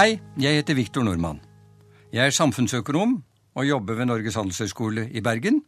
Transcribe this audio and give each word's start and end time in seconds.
Hei, 0.00 0.14
jeg 0.40 0.56
heter 0.56 0.78
Viktor 0.78 1.04
Nordmann. 1.04 1.42
Jeg 2.08 2.30
er 2.30 2.32
samfunnsøkonom 2.32 3.18
og 3.52 3.66
jobber 3.68 3.98
ved 3.98 4.06
Norges 4.08 4.38
handelshøyskole 4.38 5.02
i 5.12 5.20
Bergen. 5.20 5.58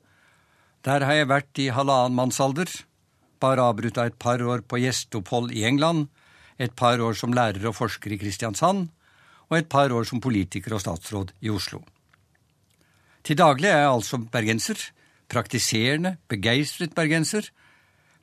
Der 0.89 1.05
har 1.05 1.19
jeg 1.19 1.29
vært 1.29 1.61
i 1.61 1.67
halvannen 1.69 2.17
mannsalder, 2.17 2.73
bare 3.45 3.67
avbrutt 3.68 4.00
av 4.00 4.09
et 4.09 4.17
par 4.17 4.41
år 4.41 4.64
på 4.64 4.81
gjesteopphold 4.81 5.53
i 5.53 5.67
England, 5.68 6.07
et 6.57 6.73
par 6.73 6.96
år 7.04 7.13
som 7.21 7.37
lærer 7.37 7.68
og 7.68 7.76
forsker 7.76 8.17
i 8.17 8.21
Kristiansand, 8.25 8.89
og 9.53 9.59
et 9.59 9.68
par 9.68 9.93
år 9.93 10.09
som 10.09 10.25
politiker 10.25 10.79
og 10.79 10.81
statsråd 10.81 11.37
i 11.45 11.53
Oslo. 11.53 11.85
Til 13.29 13.37
daglig 13.37 13.68
er 13.68 13.82
jeg 13.82 13.95
altså 14.01 14.25
bergenser, 14.32 14.81
praktiserende, 15.29 16.17
begeistret 16.32 16.96
bergenser, 16.96 17.53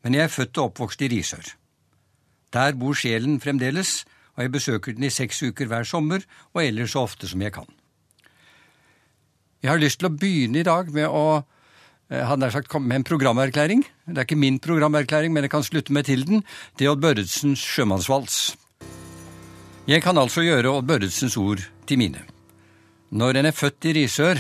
men 0.02 0.18
jeg 0.18 0.26
er 0.26 0.38
født 0.40 0.58
og 0.58 0.72
oppvokst 0.72 1.06
i 1.06 1.14
Risør. 1.20 1.54
Der 2.50 2.74
bor 2.74 2.98
sjelen 2.98 3.38
fremdeles, 3.38 4.00
og 4.40 4.46
jeg 4.46 4.54
besøker 4.54 4.96
den 4.96 5.04
i 5.04 5.12
seks 5.12 5.42
uker 5.44 5.68
hver 5.68 5.84
sommer, 5.84 6.24
og 6.56 6.64
ellers 6.64 6.96
så 6.96 7.04
ofte 7.04 7.28
som 7.28 7.44
jeg 7.44 7.52
kan. 7.58 7.68
Jeg 9.60 9.74
har 9.74 9.82
lyst 9.82 10.00
til 10.00 10.08
å 10.08 10.16
begynne 10.16 10.62
i 10.62 10.68
dag 10.68 10.88
med 10.96 11.12
å 11.12 11.42
hadde 12.10 12.42
nær 12.42 12.54
sagt 12.56 12.72
med 12.80 12.96
en 12.96 13.06
programerklæring. 13.06 13.84
Det 14.08 14.18
er 14.18 14.26
ikke 14.26 14.40
min 14.40 14.62
programerklæring, 14.64 15.34
men 15.36 15.46
jeg 15.46 15.52
kan 15.54 15.66
slutte 15.68 15.94
meg 15.94 16.08
til 16.08 16.24
den. 16.26 16.46
Det 16.80 16.88
er 16.88 16.96
Odd 16.96 17.04
Børretsens 17.04 17.62
sjømannsvals. 17.62 18.40
Jeg 19.90 20.02
kan 20.02 20.18
altså 20.18 20.42
gjøre 20.42 20.72
Odd 20.72 20.88
Børretsens 20.88 21.36
ord 21.38 21.62
til 21.86 22.00
mine. 22.02 22.24
Når 23.12 23.42
en 23.42 23.52
er 23.52 23.58
født 23.58 23.92
i 23.92 23.94
Risør, 24.00 24.40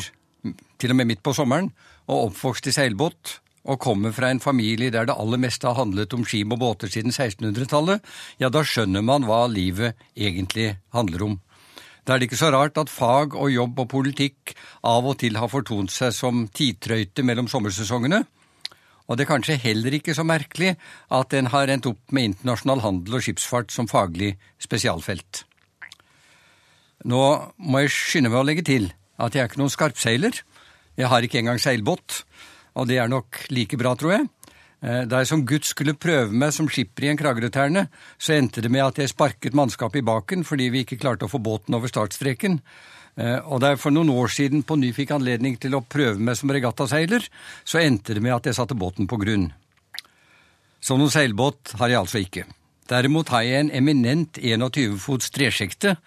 til 0.79 0.95
og 0.95 0.97
med 0.97 1.11
midt 1.11 1.21
på 1.25 1.35
sommeren, 1.35 1.69
og 2.07 2.31
oppvokst 2.31 2.71
i 2.71 2.73
seilbåt, 2.73 3.41
og 3.65 3.81
kommer 3.83 4.13
fra 4.15 4.29
en 4.31 4.41
familie 4.43 4.91
der 4.93 5.09
det 5.09 5.17
aller 5.19 5.41
meste 5.41 5.67
har 5.67 5.79
handlet 5.79 6.13
om 6.15 6.25
skip 6.27 6.53
og 6.55 6.61
båter 6.61 6.91
siden 6.91 7.11
1600-tallet, 7.11 8.01
ja, 8.39 8.49
da 8.49 8.63
skjønner 8.63 9.03
man 9.05 9.27
hva 9.27 9.45
livet 9.51 9.99
egentlig 10.15 10.75
handler 10.95 11.25
om. 11.27 11.37
Da 12.05 12.15
er 12.15 12.21
det 12.21 12.29
ikke 12.29 12.39
så 12.39 12.49
rart 12.55 12.79
at 12.81 12.89
fag 12.89 13.35
og 13.37 13.51
jobb 13.53 13.83
og 13.83 13.89
politikk 13.91 14.55
av 14.87 15.05
og 15.05 15.19
til 15.21 15.37
har 15.37 15.51
fortont 15.51 15.91
seg 15.93 16.15
som 16.15 16.47
tidtrøyte 16.55 17.25
mellom 17.27 17.49
sommersesongene, 17.51 18.23
og 19.09 19.17
det 19.17 19.25
er 19.25 19.31
kanskje 19.31 19.57
heller 19.57 19.95
ikke 19.97 20.13
så 20.13 20.23
merkelig 20.27 20.75
at 21.17 21.33
en 21.33 21.49
har 21.49 21.71
endt 21.73 21.89
opp 21.89 22.13
med 22.13 22.29
internasjonal 22.29 22.83
handel 22.83 23.17
og 23.17 23.25
skipsfart 23.25 23.73
som 23.73 23.89
faglig 23.89 24.35
spesialfelt. 24.61 25.43
Nå 27.09 27.21
må 27.57 27.81
jeg 27.81 27.93
skynde 27.95 28.29
meg 28.29 28.41
å 28.43 28.45
legge 28.45 28.65
til 28.67 28.89
at 29.19 29.35
jeg 29.35 29.43
er 29.43 29.49
ikke 29.49 29.61
noen 29.61 29.73
skarpseiler. 29.73 30.41
Jeg 30.99 31.09
har 31.09 31.25
ikke 31.25 31.39
engang 31.41 31.61
seilbåt, 31.61 32.23
og 32.79 32.87
det 32.89 32.99
er 33.01 33.11
nok 33.11 33.43
like 33.53 33.77
bra, 33.79 33.93
tror 33.99 34.15
jeg. 34.15 34.27
Eh, 34.79 35.03
da 35.11 35.19
jeg 35.19 35.27
som 35.27 35.43
gutt 35.47 35.67
skulle 35.67 35.97
prøve 35.99 36.31
meg 36.31 36.53
som 36.55 36.69
skipper 36.71 37.05
i 37.05 37.11
en 37.11 37.19
Kragerø-terne, 37.19 37.89
så 38.17 38.37
endte 38.37 38.63
det 38.63 38.71
med 38.71 38.85
at 38.85 39.01
jeg 39.01 39.11
sparket 39.11 39.57
mannskapet 39.57 39.99
i 39.99 40.07
baken 40.07 40.45
fordi 40.47 40.69
vi 40.71 40.85
ikke 40.85 40.99
klarte 41.01 41.27
å 41.27 41.31
få 41.31 41.41
båten 41.43 41.75
over 41.75 41.91
startstreken. 41.91 42.59
Eh, 43.19 43.39
og 43.43 43.59
da 43.59 43.73
jeg 43.73 43.81
for 43.83 43.95
noen 43.95 44.11
år 44.13 44.31
siden 44.31 44.63
på 44.63 44.79
ny 44.79 44.93
fikk 44.95 45.11
anledning 45.17 45.59
til 45.59 45.75
å 45.75 45.83
prøve 45.83 46.21
meg 46.23 46.39
som 46.39 46.51
regattaseiler, 46.55 47.27
så 47.67 47.81
endte 47.83 48.15
det 48.15 48.23
med 48.23 48.37
at 48.37 48.47
jeg 48.47 48.59
satte 48.59 48.77
båten 48.79 49.09
på 49.09 49.19
grunn. 49.19 49.49
Så 50.79 50.95
noen 50.95 51.11
seilbåt 51.11 51.75
har 51.81 51.91
jeg 51.91 51.99
altså 51.99 52.23
ikke. 52.23 52.47
Derimot 52.89 53.29
har 53.35 53.43
jeg 53.43 53.65
en 53.65 53.75
eminent 53.75 54.39
21 54.39 54.95
fots 55.03 55.29
tresjekte, 55.35 55.97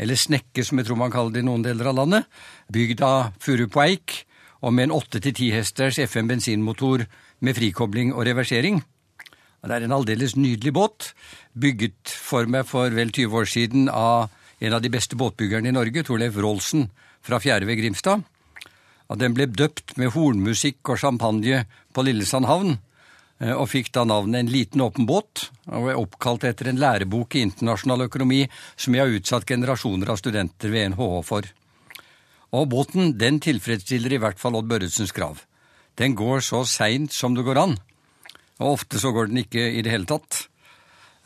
eller 0.00 0.18
snekke 0.18 0.62
som 0.64 0.78
jeg 0.78 0.88
tror 0.88 1.00
man 1.02 1.12
kaller 1.12 1.34
det 1.34 1.42
i 1.42 1.46
noen 1.46 1.64
deler 1.66 1.90
av 1.90 1.98
landet, 1.98 2.28
bygd 2.72 3.02
av 3.04 3.34
furu 3.42 3.66
på 3.70 3.82
eik, 3.82 4.22
og 4.62 4.74
med 4.74 4.88
en 4.88 4.96
8-10 4.96 5.50
hesters 5.52 5.98
FM 5.98 6.30
bensinmotor 6.30 7.06
med 7.42 7.58
frikobling 7.58 8.14
og 8.14 8.26
reversering. 8.26 8.82
Det 9.62 9.74
er 9.76 9.86
en 9.86 9.94
aldeles 9.94 10.34
nydelig 10.34 10.72
båt, 10.74 11.12
bygget 11.54 12.10
for 12.10 12.48
meg 12.50 12.66
for 12.66 12.90
vel 12.94 13.12
20 13.14 13.38
år 13.42 13.50
siden 13.50 13.90
av 13.90 14.30
en 14.62 14.74
av 14.74 14.82
de 14.82 14.90
beste 14.90 15.18
båtbyggerne 15.18 15.70
i 15.70 15.74
Norge, 15.74 16.04
Torleif 16.06 16.38
Rolsen 16.38 16.88
fra 17.22 17.38
Fjære 17.42 17.76
Grimstad. 17.78 18.22
Den 19.18 19.34
ble 19.36 19.44
døpt 19.50 19.96
med 20.00 20.14
hornmusikk 20.14 20.88
og 20.88 21.00
champagne 21.02 21.64
på 21.92 22.04
Lillesand 22.06 22.48
havn, 22.48 22.78
eh, 23.40 23.52
og 23.52 23.68
fikk 23.68 23.92
da 23.92 24.06
navnet 24.08 24.40
En 24.40 24.52
liten 24.52 24.80
åpen 24.80 25.06
båt, 25.06 25.50
og 25.68 25.90
er 25.90 26.00
oppkalt 26.00 26.44
etter 26.44 26.68
en 26.68 26.80
lærebok 26.80 27.36
i 27.36 27.42
internasjonal 27.44 28.06
økonomi 28.08 28.48
som 28.76 28.94
jeg 28.94 29.04
har 29.04 29.18
utsatt 29.18 29.46
generasjoner 29.46 30.08
av 30.08 30.16
studenter 30.16 30.70
ved 30.70 30.94
NHH 30.94 31.22
for. 31.24 31.42
Og 32.52 32.68
båten 32.68 33.14
den 33.16 33.40
tilfredsstiller 33.40 34.12
i 34.12 34.20
hvert 34.20 34.40
fall 34.40 34.58
Odd 34.58 34.68
Børretsens 34.68 35.14
krav. 35.16 35.40
Den 35.96 36.16
går 36.16 36.44
så 36.44 36.62
seint 36.68 37.12
som 37.12 37.34
det 37.36 37.44
går 37.44 37.60
an, 37.60 37.76
og 38.60 38.78
ofte 38.78 39.00
så 39.00 39.12
går 39.12 39.28
den 39.30 39.42
ikke 39.42 39.64
i 39.72 39.82
det 39.84 39.92
hele 39.92 40.08
tatt. 40.08 40.46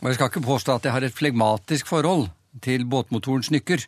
Og 0.02 0.10
jeg 0.10 0.18
skal 0.18 0.30
ikke 0.30 0.46
påstå 0.46 0.76
at 0.76 0.86
jeg 0.86 0.94
har 0.94 1.06
et 1.06 1.14
flegmatisk 1.14 1.88
forhold 1.90 2.28
til 2.62 2.86
båtmotorens 2.86 3.50
nykker. 3.54 3.84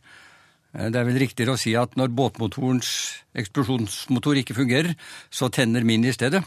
Det 0.78 0.98
er 1.00 1.06
vel 1.08 1.18
riktigere 1.20 1.54
å 1.56 1.60
si 1.60 1.72
at 1.78 1.96
når 1.98 2.12
båtmotorens 2.14 2.90
eksplosjonsmotor 3.38 4.38
ikke 4.42 4.56
fungerer, 4.58 4.94
så 5.30 5.48
tenner 5.52 5.86
min 5.86 6.04
i 6.06 6.14
stedet. 6.14 6.42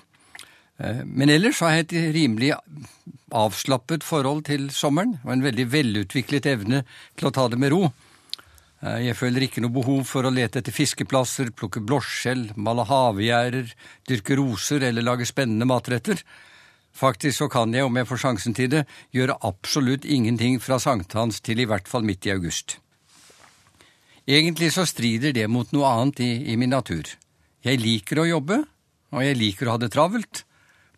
Men 1.05 1.29
ellers 1.29 1.59
har 1.61 1.75
jeg 1.75 1.87
et 1.87 2.15
rimelig 2.15 2.53
avslappet 3.31 4.05
forhold 4.05 4.45
til 4.49 4.69
sommeren, 4.73 5.17
og 5.25 5.33
en 5.33 5.43
veldig 5.45 5.67
velutviklet 5.71 6.47
evne 6.49 6.83
til 7.19 7.29
å 7.29 7.33
ta 7.35 7.47
det 7.51 7.59
med 7.61 7.73
ro. 7.73 7.91
Eh, 8.81 9.01
jeg 9.07 9.17
føler 9.17 9.45
ikke 9.45 9.61
noe 9.61 9.73
behov 9.73 10.05
for 10.09 10.25
å 10.25 10.33
lete 10.33 10.61
etter 10.61 10.73
fiskeplasser, 10.73 11.53
plukke 11.53 11.83
blåskjell, 11.85 12.49
male 12.57 12.85
havgjerder, 12.89 13.73
dyrke 14.09 14.37
roser 14.39 14.87
eller 14.89 15.05
lage 15.05 15.27
spennende 15.29 15.67
matretter. 15.69 16.23
Faktisk 16.91 17.43
så 17.43 17.47
kan 17.51 17.71
jeg, 17.73 17.85
om 17.87 17.95
jeg 17.95 18.09
får 18.09 18.23
sjansen 18.25 18.57
til 18.57 18.71
det, 18.73 18.85
gjøre 19.15 19.37
absolutt 19.47 20.05
ingenting 20.05 20.59
fra 20.59 20.79
sankthans 20.81 21.39
til 21.45 21.61
i 21.61 21.67
hvert 21.69 21.87
fall 21.87 22.03
midt 22.07 22.27
i 22.27 22.33
august. 22.33 22.79
Egentlig 24.27 24.71
så 24.73 24.83
strider 24.85 25.33
det 25.33 25.47
mot 25.49 25.71
noe 25.73 25.87
annet 25.87 26.19
i, 26.25 26.31
i 26.51 26.57
min 26.59 26.73
natur. 26.73 27.07
Jeg 27.63 27.79
liker 27.81 28.21
å 28.21 28.27
jobbe, 28.27 28.63
og 29.13 29.23
jeg 29.23 29.37
liker 29.37 29.69
å 29.69 29.75
ha 29.75 29.81
det 29.81 29.91
travelt, 29.93 30.43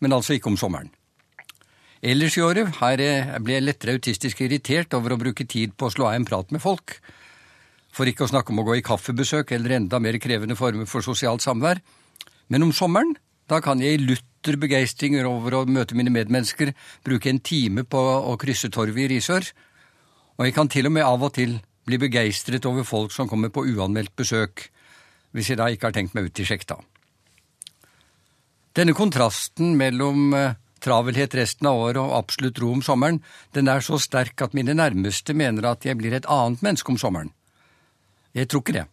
men 0.00 0.12
altså 0.16 0.36
ikke 0.36 0.50
om 0.50 0.58
sommeren. 0.60 0.90
Ellers 2.04 2.36
i 2.36 2.42
året 2.44 2.68
blir 2.76 3.54
jeg 3.54 3.64
lettere 3.64 3.94
autistisk 3.96 4.42
irritert 4.44 4.92
over 4.96 5.14
å 5.14 5.20
bruke 5.20 5.46
tid 5.48 5.72
på 5.76 5.88
å 5.88 5.94
slå 5.94 6.10
av 6.10 6.18
en 6.18 6.26
prat 6.28 6.50
med 6.52 6.60
folk, 6.60 6.98
for 7.94 8.10
ikke 8.10 8.26
å 8.26 8.30
snakke 8.30 8.50
om 8.52 8.62
å 8.62 8.66
gå 8.66 8.78
i 8.78 8.84
kaffebesøk 8.84 9.52
eller 9.54 9.76
enda 9.78 10.00
mer 10.02 10.18
krevende 10.22 10.56
former 10.58 10.88
for 10.90 11.06
sosialt 11.06 11.44
samvær. 11.44 11.80
Men 12.50 12.66
om 12.66 12.72
sommeren, 12.74 13.14
da 13.50 13.60
kan 13.64 13.80
jeg 13.82 13.98
i 13.98 14.02
lutter 14.02 14.58
begeistring 14.60 15.16
over 15.22 15.60
å 15.60 15.66
møte 15.68 15.96
mine 15.96 16.12
medmennesker 16.12 16.72
bruke 17.06 17.30
en 17.30 17.42
time 17.44 17.84
på 17.86 18.00
å 18.00 18.34
krysse 18.40 18.72
torvet 18.72 19.06
i 19.06 19.14
Risør, 19.14 19.46
og 20.34 20.48
jeg 20.48 20.56
kan 20.56 20.70
til 20.70 20.88
og 20.88 20.96
med 20.96 21.06
av 21.06 21.22
og 21.22 21.36
til 21.36 21.60
bli 21.86 22.00
begeistret 22.00 22.64
over 22.66 22.86
folk 22.88 23.12
som 23.14 23.28
kommer 23.30 23.52
på 23.54 23.66
uanmeldt 23.68 24.14
besøk, 24.18 24.66
hvis 25.36 25.52
jeg 25.52 25.60
da 25.60 25.68
ikke 25.70 25.90
har 25.90 25.96
tenkt 25.96 26.16
meg 26.16 26.30
ut 26.30 26.40
i 26.40 26.46
sjekta. 26.48 26.80
Denne 28.74 28.94
kontrasten 28.96 29.76
mellom 29.78 30.34
eh, 30.34 30.56
travelhet 30.82 31.36
resten 31.38 31.68
av 31.70 31.78
året 31.78 32.00
og 32.02 32.16
absolutt 32.16 32.58
ro 32.62 32.72
om 32.74 32.82
sommeren, 32.82 33.20
den 33.54 33.70
er 33.70 33.84
så 33.84 34.00
sterk 34.02 34.42
at 34.42 34.56
mine 34.56 34.74
nærmeste 34.74 35.36
mener 35.36 35.68
at 35.70 35.86
jeg 35.86 36.00
blir 36.00 36.16
et 36.16 36.26
annet 36.30 36.64
menneske 36.64 36.90
om 36.90 36.98
sommeren. 36.98 37.30
Jeg 38.34 38.50
tror 38.50 38.64
ikke 38.64 38.76
det. 38.76 38.86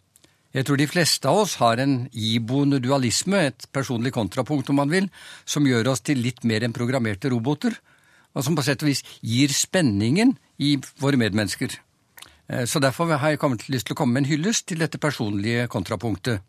Jeg 0.52 0.68
tror 0.68 0.80
de 0.82 0.88
fleste 0.90 1.30
av 1.32 1.46
oss 1.46 1.56
har 1.62 1.80
en 1.80 1.96
iboende 2.12 2.82
dualisme, 2.84 3.40
et 3.40 3.68
personlig 3.72 4.12
kontrapunkt 4.12 4.70
om 4.70 4.82
man 4.82 4.92
vil, 4.92 5.08
som 5.48 5.68
gjør 5.68 5.94
oss 5.94 6.04
til 6.04 6.20
litt 6.20 6.44
mer 6.44 6.66
enn 6.66 6.76
programmerte 6.76 7.32
roboter, 7.32 7.78
og 8.36 8.44
som 8.44 8.56
på 8.56 8.66
sett 8.66 8.84
og 8.84 8.92
vis 8.92 9.04
gir 9.24 9.52
spenningen 9.56 10.36
i 10.60 10.76
våre 11.00 11.20
medmennesker. 11.20 11.78
Eh, 12.52 12.66
så 12.68 12.84
derfor 12.84 13.16
har 13.16 13.32
jeg 13.32 13.72
lyst 13.72 13.88
til 13.88 13.96
å 13.96 14.02
komme 14.04 14.18
med 14.18 14.26
en 14.26 14.32
hyllest 14.34 14.68
til 14.68 14.84
dette 14.84 15.00
personlige 15.00 15.68
kontrapunktet. 15.72 16.44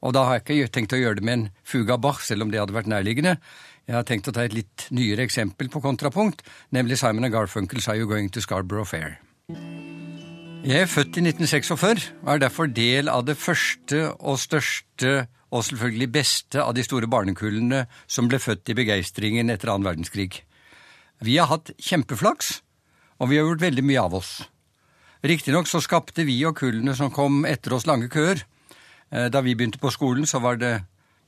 Og 0.00 0.14
da 0.16 0.24
har 0.24 0.38
jeg 0.38 0.62
ikke 0.62 0.74
tenkt 0.78 0.94
å 0.96 1.02
gjøre 1.02 1.18
det 1.18 1.26
med 1.26 1.34
en 1.36 1.48
fuga 1.66 1.98
Bach, 1.98 2.22
selv 2.24 2.46
om 2.46 2.50
det 2.50 2.62
hadde 2.62 2.76
vært 2.78 2.88
nærliggende. 2.88 3.36
Jeg 3.90 3.98
har 3.98 4.06
tenkt 4.06 4.30
å 4.30 4.32
ta 4.32 4.46
et 4.46 4.54
litt 4.56 4.86
nyere 4.94 5.26
eksempel 5.26 5.68
på 5.68 5.82
kontrapunkt, 5.82 6.46
nemlig 6.70 7.02
Simon 7.02 7.28
Garfunkels 7.30 7.90
Are 7.90 7.98
You 7.98 8.08
Going 8.08 8.30
to 8.30 8.40
Scarborough 8.40 8.88
Fair? 8.88 9.18
Jeg 10.60 10.84
er 10.84 10.90
født 10.92 11.16
i 11.16 11.22
1946 11.24 12.02
og 12.20 12.26
er 12.34 12.40
derfor 12.42 12.68
del 12.68 13.08
av 13.08 13.22
det 13.24 13.38
første 13.40 14.10
og 14.12 14.36
største 14.36 15.22
og 15.48 15.62
selvfølgelig 15.64 16.08
beste 16.12 16.60
av 16.60 16.74
de 16.76 16.82
store 16.84 17.08
barnekullene 17.08 17.86
som 18.04 18.28
ble 18.28 18.36
født 18.36 18.68
i 18.68 18.76
begeistringen 18.76 19.48
etter 19.48 19.70
annen 19.72 19.88
verdenskrig. 19.88 20.42
Vi 21.24 21.38
har 21.40 21.48
hatt 21.48 21.72
kjempeflaks, 21.80 22.58
og 23.16 23.30
vi 23.30 23.38
har 23.40 23.48
gjort 23.48 23.64
veldig 23.64 23.84
mye 23.88 24.02
av 24.02 24.18
oss. 24.20 24.30
Riktignok 25.24 25.68
så 25.70 25.80
skapte 25.80 26.26
vi 26.28 26.36
og 26.44 26.58
kullene 26.60 26.92
som 26.98 27.08
kom 27.12 27.46
etter 27.48 27.72
oss, 27.76 27.86
lange 27.88 28.10
køer. 28.12 28.42
Eh, 29.08 29.30
da 29.32 29.40
vi 29.40 29.54
begynte 29.56 29.80
på 29.80 29.92
skolen, 29.94 30.28
så 30.28 30.42
var 30.44 30.60
det 30.60 30.74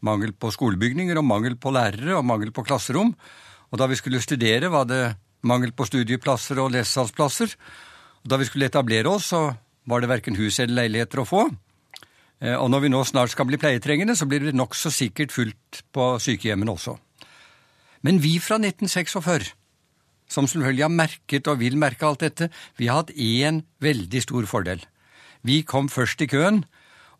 mangel 0.04 0.34
på 0.36 0.50
skolebygninger 0.52 1.16
og 1.16 1.24
mangel 1.24 1.56
på 1.56 1.72
lærere 1.72 2.18
og 2.18 2.28
mangel 2.28 2.52
på 2.52 2.66
klasserom. 2.68 3.14
Og 3.72 3.80
da 3.80 3.88
vi 3.88 3.96
skulle 3.96 4.20
studere, 4.20 4.68
var 4.68 4.84
det 4.92 5.16
mangel 5.40 5.72
på 5.72 5.88
studieplasser 5.88 6.60
og 6.60 6.74
lesesalsplasser. 6.76 7.56
Da 8.22 8.38
vi 8.38 8.46
skulle 8.46 8.68
etablere 8.70 9.10
oss, 9.10 9.30
så 9.32 9.50
var 9.90 10.02
det 10.02 10.10
verken 10.10 10.38
hus 10.38 10.60
eller 10.62 10.82
leiligheter 10.82 11.22
å 11.22 11.28
få. 11.28 11.46
Eh, 12.42 12.54
og 12.54 12.68
når 12.70 12.84
vi 12.84 12.92
nå 12.92 13.02
snart 13.06 13.34
skal 13.34 13.48
bli 13.48 13.58
pleietrengende, 13.58 14.16
så 14.18 14.28
blir 14.30 14.44
det 14.46 14.54
nokså 14.54 14.92
sikkert 14.94 15.34
fullt 15.34 15.82
på 15.94 16.12
sykehjemmene 16.22 16.74
også. 16.74 16.96
Men 18.02 18.22
vi 18.22 18.36
fra 18.42 18.58
1946 18.58 19.52
som 20.32 20.48
selvfølgelig 20.48 20.86
har 20.86 20.94
merket 20.94 21.50
og 21.50 21.60
vil 21.60 21.76
merke 21.80 22.06
alt 22.08 22.24
dette, 22.24 22.48
vi 22.80 22.88
har 22.88 23.02
hatt 23.02 23.12
én 23.12 23.62
veldig 23.84 24.22
stor 24.24 24.48
fordel. 24.48 24.80
Vi 25.42 25.62
kom 25.66 25.90
først 25.92 26.22
i 26.24 26.30
køen, 26.30 26.64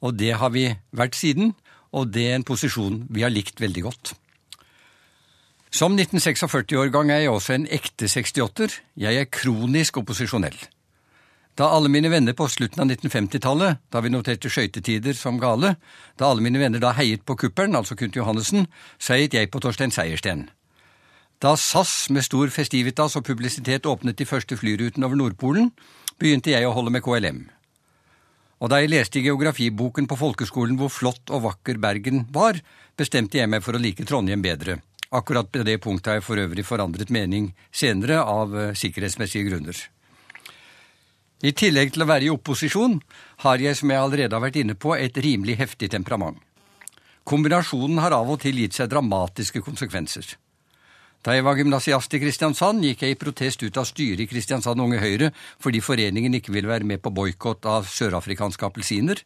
og 0.01 0.17
det 0.19 0.33
har 0.41 0.53
vi 0.55 0.71
vært 0.97 1.19
siden, 1.19 1.53
og 1.93 2.13
det 2.15 2.31
er 2.31 2.39
en 2.39 2.49
posisjon 2.49 3.03
vi 3.13 3.25
har 3.27 3.33
likt 3.33 3.61
veldig 3.61 3.85
godt. 3.85 4.15
Som 5.73 5.97
1946-årgang 5.97 7.13
er 7.13 7.25
jeg 7.25 7.33
også 7.33 7.57
en 7.57 7.67
ekte 7.73 8.09
68-er. 8.09 8.75
Jeg 9.01 9.21
er 9.21 9.31
kronisk 9.33 9.97
opposisjonell. 10.03 10.57
Da 11.55 11.69
alle 11.69 11.91
mine 11.93 12.09
venner 12.09 12.33
på 12.33 12.47
slutten 12.49 12.81
av 12.81 12.89
1950-tallet, 12.89 13.81
da 13.93 14.01
vi 14.01 14.11
noterte 14.13 14.49
skøytetider 14.49 15.17
som 15.17 15.37
gale, 15.41 15.75
da 16.17 16.31
alle 16.31 16.45
mine 16.45 16.61
venner 16.63 16.81
da 16.81 16.95
heiet 16.97 17.27
på 17.29 17.37
kuppelen, 17.37 17.77
altså 17.77 17.97
Kunt 17.99 18.17
Johannessen, 18.17 18.71
så 18.97 19.19
heiet 19.19 19.37
jeg 19.37 19.51
på 19.53 19.61
Torstein 19.61 19.93
Seiersten. 19.93 20.47
Da 21.45 21.53
SAS 21.59 22.07
med 22.15 22.25
stor 22.25 22.49
festivitas 22.55 23.19
og 23.19 23.27
publisitet 23.27 23.89
åpnet 23.91 24.17
de 24.17 24.29
første 24.29 24.57
flyrutene 24.57 25.09
over 25.09 25.21
Nordpolen, 25.21 25.73
begynte 26.17 26.55
jeg 26.55 26.65
å 26.65 26.73
holde 26.73 26.95
med 26.95 27.05
KLM. 27.05 27.45
Og 28.63 28.71
da 28.71 28.79
jeg 28.79 28.93
leste 28.93 29.19
i 29.19 29.25
geografiboken 29.27 30.07
på 30.09 30.17
folkeskolen 30.17 30.79
hvor 30.79 30.93
flott 30.95 31.33
og 31.35 31.45
vakker 31.51 31.83
Bergen 31.83 32.29
var, 32.33 32.63
bestemte 32.97 33.43
jeg 33.43 33.51
meg 33.51 33.65
for 33.67 33.77
å 33.77 33.83
like 33.83 34.07
Trondheim 34.09 34.45
bedre. 34.45 34.79
Akkurat 35.13 35.51
på 35.53 35.67
det 35.67 35.83
punktet 35.85 36.09
har 36.09 36.21
jeg 36.21 36.31
for 36.31 36.41
øvrig 36.41 36.65
forandret 36.65 37.11
mening 37.13 37.51
senere 37.75 38.23
av 38.23 38.55
eh, 38.57 38.71
sikkerhetsmessige 38.79 39.51
grunner. 39.51 39.77
I 41.43 41.51
tillegg 41.59 41.91
til 41.95 42.05
å 42.05 42.07
være 42.07 42.29
i 42.29 42.31
opposisjon 42.31 43.01
har 43.43 43.59
jeg, 43.59 43.75
som 43.75 43.91
jeg 43.91 43.99
allerede 43.99 44.37
har 44.37 44.45
vært 44.45 44.61
inne 44.61 44.77
på, 44.79 44.95
et 44.95 45.17
rimelig 45.19 45.59
heftig 45.59 45.91
temperament. 45.91 46.39
Kombinasjonen 47.27 47.99
har 48.03 48.15
av 48.15 48.31
og 48.31 48.41
til 48.43 48.61
gitt 48.63 48.79
seg 48.79 48.91
dramatiske 48.91 49.63
konsekvenser. 49.63 50.37
Da 51.23 51.37
jeg 51.37 51.45
var 51.47 51.59
gymnasiast 51.59 52.15
i 52.15 52.19
Kristiansand, 52.23 52.83
gikk 52.83 53.03
jeg 53.05 53.15
i 53.15 53.19
protest 53.19 53.63
ut 53.63 53.77
av 53.79 53.87
styret 53.87 54.25
i 54.25 54.27
Kristiansand 54.31 54.83
Unge 54.83 54.99
Høyre 55.03 55.31
fordi 55.63 55.83
foreningen 55.83 56.35
ikke 56.39 56.55
ville 56.55 56.71
være 56.71 56.87
med 56.87 57.03
på 57.03 57.13
boikott 57.15 57.67
av 57.71 57.87
sørafrikanske 57.91 58.67
appelsiner, 58.67 59.23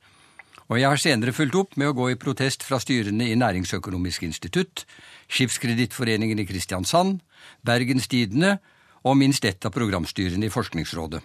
og 0.66 0.80
jeg 0.80 0.90
har 0.90 1.00
senere 1.00 1.36
fulgt 1.36 1.56
opp 1.56 1.76
med 1.78 1.92
å 1.92 1.96
gå 1.96 2.10
i 2.10 2.18
protest 2.20 2.64
fra 2.66 2.80
styrene 2.82 3.28
i 3.30 3.38
Næringsøkonomisk 3.38 4.24
institutt, 4.26 4.84
Skipskredittforeningen 5.28 6.42
i 6.42 6.48
Kristiansand, 6.48 7.20
Bergens 7.64 8.08
Tidende 8.10 8.58
og 9.06 9.16
minst 9.20 9.44
ett 9.46 9.64
av 9.64 9.72
programstyrene 9.76 10.48
i 10.48 10.52
Forskningsrådet. 10.52 11.22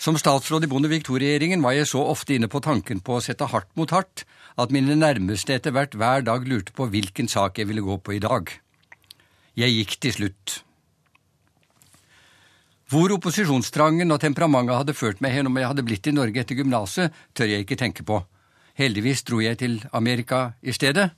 Som 0.00 0.16
statsråd 0.16 0.64
i 0.64 0.68
Bondevik 0.70 1.04
II-regjeringen 1.04 1.60
var 1.60 1.74
jeg 1.76 1.90
så 1.90 2.00
ofte 2.08 2.32
inne 2.32 2.48
på 2.48 2.62
tanken 2.64 3.02
på 3.04 3.18
å 3.18 3.20
sette 3.20 3.50
hardt 3.52 3.68
mot 3.76 3.90
hardt 3.92 4.22
at 4.60 4.72
mine 4.72 4.96
nærmeste 4.96 5.52
etter 5.52 5.74
hvert 5.76 5.92
hver 5.92 6.24
dag 6.24 6.46
lurte 6.48 6.72
på 6.72 6.86
hvilken 6.88 7.28
sak 7.28 7.60
jeg 7.60 7.68
ville 7.68 7.84
gå 7.84 7.98
på 8.00 8.16
i 8.16 8.22
dag. 8.24 8.48
Jeg 9.60 9.76
gikk 9.76 9.98
til 10.00 10.16
slutt. 10.16 10.54
Hvor 12.88 13.12
opposisjonstrangen 13.18 14.08
og 14.10 14.22
temperamentet 14.24 14.80
hadde 14.80 14.96
ført 14.96 15.20
meg 15.20 15.36
hen 15.36 15.52
om 15.52 15.60
jeg 15.60 15.68
hadde 15.68 15.84
blitt 15.84 16.08
i 16.08 16.16
Norge 16.16 16.40
etter 16.40 16.56
gymnaset, 16.56 17.12
tør 17.36 17.52
jeg 17.52 17.66
ikke 17.66 17.78
tenke 17.84 18.06
på. 18.08 18.22
Heldigvis 18.80 19.20
dro 19.28 19.44
jeg 19.44 19.60
til 19.60 19.78
Amerika 19.92 20.54
i 20.64 20.72
stedet, 20.72 21.10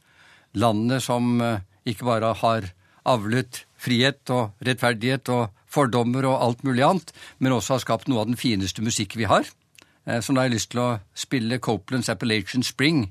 landet 0.59 1.07
som 1.07 1.39
eh, 1.39 1.63
ikke 1.87 2.11
bare 2.11 2.35
har 2.43 2.67
avlet 3.07 3.63
frihet 3.79 4.27
og 4.35 4.59
rettferdighet 4.67 5.31
og 5.31 5.62
fordommer 5.73 6.29
og 6.29 6.39
alt 6.45 6.63
mulig 6.67 6.85
annet, 6.87 7.13
men 7.39 7.57
også 7.57 7.77
har 7.77 7.85
skapt 7.87 8.11
noe 8.11 8.23
av 8.23 8.31
den 8.31 8.41
fineste 8.41 8.85
musikk 8.85 9.17
vi 9.19 9.29
har. 9.31 9.49
Eh, 10.07 10.21
så 10.21 10.33
da 10.33 10.43
har 10.43 10.51
jeg 10.51 10.59
lyst 10.59 10.73
til 10.75 10.85
å 10.85 10.91
spille 11.15 11.61
Copelands 11.63 12.11
Appalachian 12.13 12.67
Spring 12.67 13.05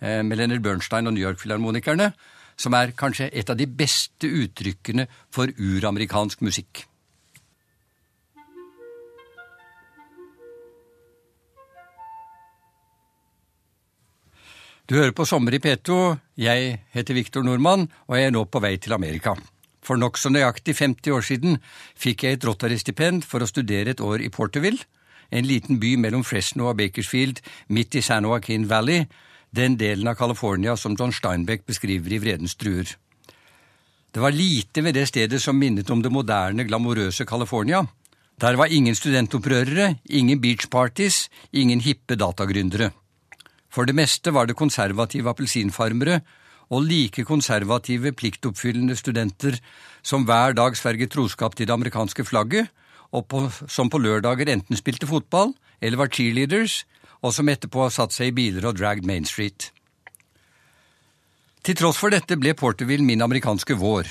eh, 0.00 0.22
med 0.22 0.38
Leonard 0.38 0.64
Bernstein 0.64 1.10
og 1.10 1.16
New 1.16 1.24
York-filharmonikerne, 1.24 2.12
som 2.58 2.74
er 2.74 2.94
kanskje 2.98 3.30
et 3.30 3.50
av 3.50 3.58
de 3.58 3.68
beste 3.70 4.26
uttrykkene 4.26 5.06
for 5.34 5.52
uramerikansk 5.58 6.42
musikk. 6.42 6.88
Du 14.88 14.96
hører 14.96 15.12
på 15.12 15.26
Sommer 15.28 15.52
i 15.52 15.60
P2. 15.60 16.16
Jeg 16.40 16.78
heter 16.94 17.12
Viktor 17.14 17.44
Nordmann, 17.44 17.90
og 18.08 18.16
jeg 18.16 18.30
er 18.30 18.32
nå 18.32 18.46
på 18.48 18.62
vei 18.64 18.78
til 18.80 18.96
Amerika. 18.96 19.34
For 19.88 19.96
nokså 19.96 20.28
nøyaktig 20.28 20.74
50 20.76 21.14
år 21.16 21.24
siden 21.24 21.56
fikk 21.96 22.26
jeg 22.26 22.36
et 22.36 22.44
Rotary-stipend 22.44 23.24
for 23.24 23.40
å 23.40 23.48
studere 23.48 23.94
et 23.94 24.02
år 24.04 24.20
i 24.20 24.28
Porterville, 24.28 24.84
en 25.32 25.48
liten 25.48 25.80
by 25.80 25.94
mellom 26.00 26.24
Fresno 26.28 26.68
og 26.68 26.76
Bakersfield 26.76 27.40
midt 27.72 27.96
i 27.96 28.04
San 28.04 28.28
Joaquin 28.28 28.66
Valley, 28.68 29.06
den 29.48 29.78
delen 29.80 30.08
av 30.10 30.18
California 30.20 30.74
som 30.76 30.96
John 30.98 31.12
Steinbeck 31.16 31.64
beskriver 31.68 32.12
i 32.12 32.20
Vredens 32.20 32.56
druer. 32.60 32.90
Det 34.12 34.20
var 34.20 34.36
lite 34.36 34.84
ved 34.84 34.96
det 34.96 35.06
stedet 35.08 35.40
som 35.40 35.56
minnet 35.56 35.88
om 35.92 36.02
det 36.04 36.12
moderne, 36.12 36.64
glamorøse 36.68 37.24
California. 37.28 37.82
Der 38.40 38.56
var 38.60 38.72
ingen 38.72 38.96
studentopprørere, 38.96 39.94
ingen 40.04 40.40
beachparties, 40.40 41.28
ingen 41.52 41.80
hippe 41.80 42.16
datagründere. 42.16 42.90
For 43.72 43.88
det 43.88 43.96
meste 43.96 44.32
var 44.32 44.48
det 44.48 44.56
konservative 44.56 45.32
appelsinfarmere 45.32 46.20
og 46.68 46.84
like 46.84 47.24
konservative, 47.24 48.12
pliktoppfyllende 48.12 48.96
studenter 48.96 49.56
som 50.02 50.26
hver 50.28 50.54
dag 50.56 50.76
sverget 50.76 51.12
troskap 51.14 51.56
til 51.56 51.68
det 51.68 51.74
amerikanske 51.74 52.24
flagget, 52.24 52.68
og 53.12 53.24
på, 53.28 53.46
som 53.68 53.88
på 53.88 53.98
lørdager 53.98 54.50
enten 54.52 54.76
spilte 54.76 55.08
fotball 55.08 55.54
eller 55.80 55.96
var 55.96 56.12
cheerleaders, 56.12 56.84
og 57.24 57.32
som 57.34 57.48
etterpå 57.48 57.86
har 57.86 57.94
satt 57.94 58.14
seg 58.14 58.30
i 58.30 58.36
biler 58.36 58.68
og 58.68 58.76
dragged 58.78 59.06
Main 59.08 59.24
Street. 59.24 59.70
Til 61.64 61.76
tross 61.76 61.98
for 61.98 62.12
dette 62.12 62.36
ble 62.38 62.54
Porterville 62.54 63.04
min 63.04 63.24
amerikanske 63.24 63.74
vår. 63.80 64.10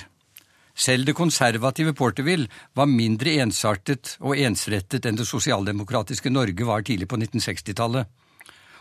Selv 0.77 1.07
det 1.07 1.15
konservative 1.17 1.93
Porterville 1.97 2.49
var 2.77 2.89
mindre 2.89 3.37
ensartet 3.41 4.17
og 4.19 4.37
ensrettet 4.37 5.07
enn 5.09 5.17
det 5.17 5.25
sosialdemokratiske 5.29 6.29
Norge 6.29 6.67
var 6.67 6.85
tidlig 6.85 7.07
på 7.09 7.17
1960-tallet 7.17 8.09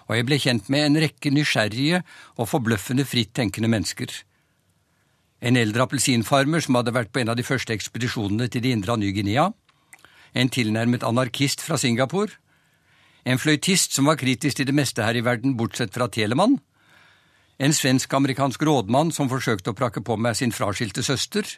og 0.06 0.16
jeg 0.16 0.26
ble 0.28 0.38
kjent 0.38 0.70
med 0.72 0.86
en 0.86 1.00
rekke 1.02 1.32
nysgjerrige 1.34 2.02
og 2.36 2.48
forbløffende 2.50 3.06
fritt 3.08 3.34
tenkende 3.34 3.70
mennesker. 3.72 4.10
En 5.42 5.58
eldre 5.58 5.84
appelsinfarmer 5.84 6.64
som 6.64 6.78
hadde 6.78 6.94
vært 6.96 7.12
på 7.12 7.20
en 7.22 7.32
av 7.32 7.38
de 7.38 7.44
første 7.46 7.74
ekspedisjonene 7.74 8.48
til 8.48 8.64
det 8.64 8.72
indre 8.76 8.94
av 8.94 9.02
Ny-Guinea, 9.02 9.50
en 10.36 10.52
tilnærmet 10.52 11.04
anarkist 11.06 11.62
fra 11.64 11.78
Singapore, 11.80 12.38
en 13.26 13.40
fløytist 13.42 13.96
som 13.96 14.06
var 14.06 14.20
kritisk 14.20 14.60
til 14.60 14.68
det 14.68 14.76
meste 14.76 15.02
her 15.02 15.18
i 15.18 15.24
verden 15.26 15.56
bortsett 15.58 15.94
fra 15.94 16.08
Telemann, 16.12 16.60
en 17.58 17.72
svensk-amerikansk 17.72 18.62
rådmann 18.68 19.10
som 19.16 19.30
forsøkte 19.32 19.72
å 19.72 19.76
prakke 19.76 20.02
på 20.04 20.18
meg 20.20 20.36
sin 20.36 20.52
fraskilte 20.52 21.02
søster, 21.02 21.48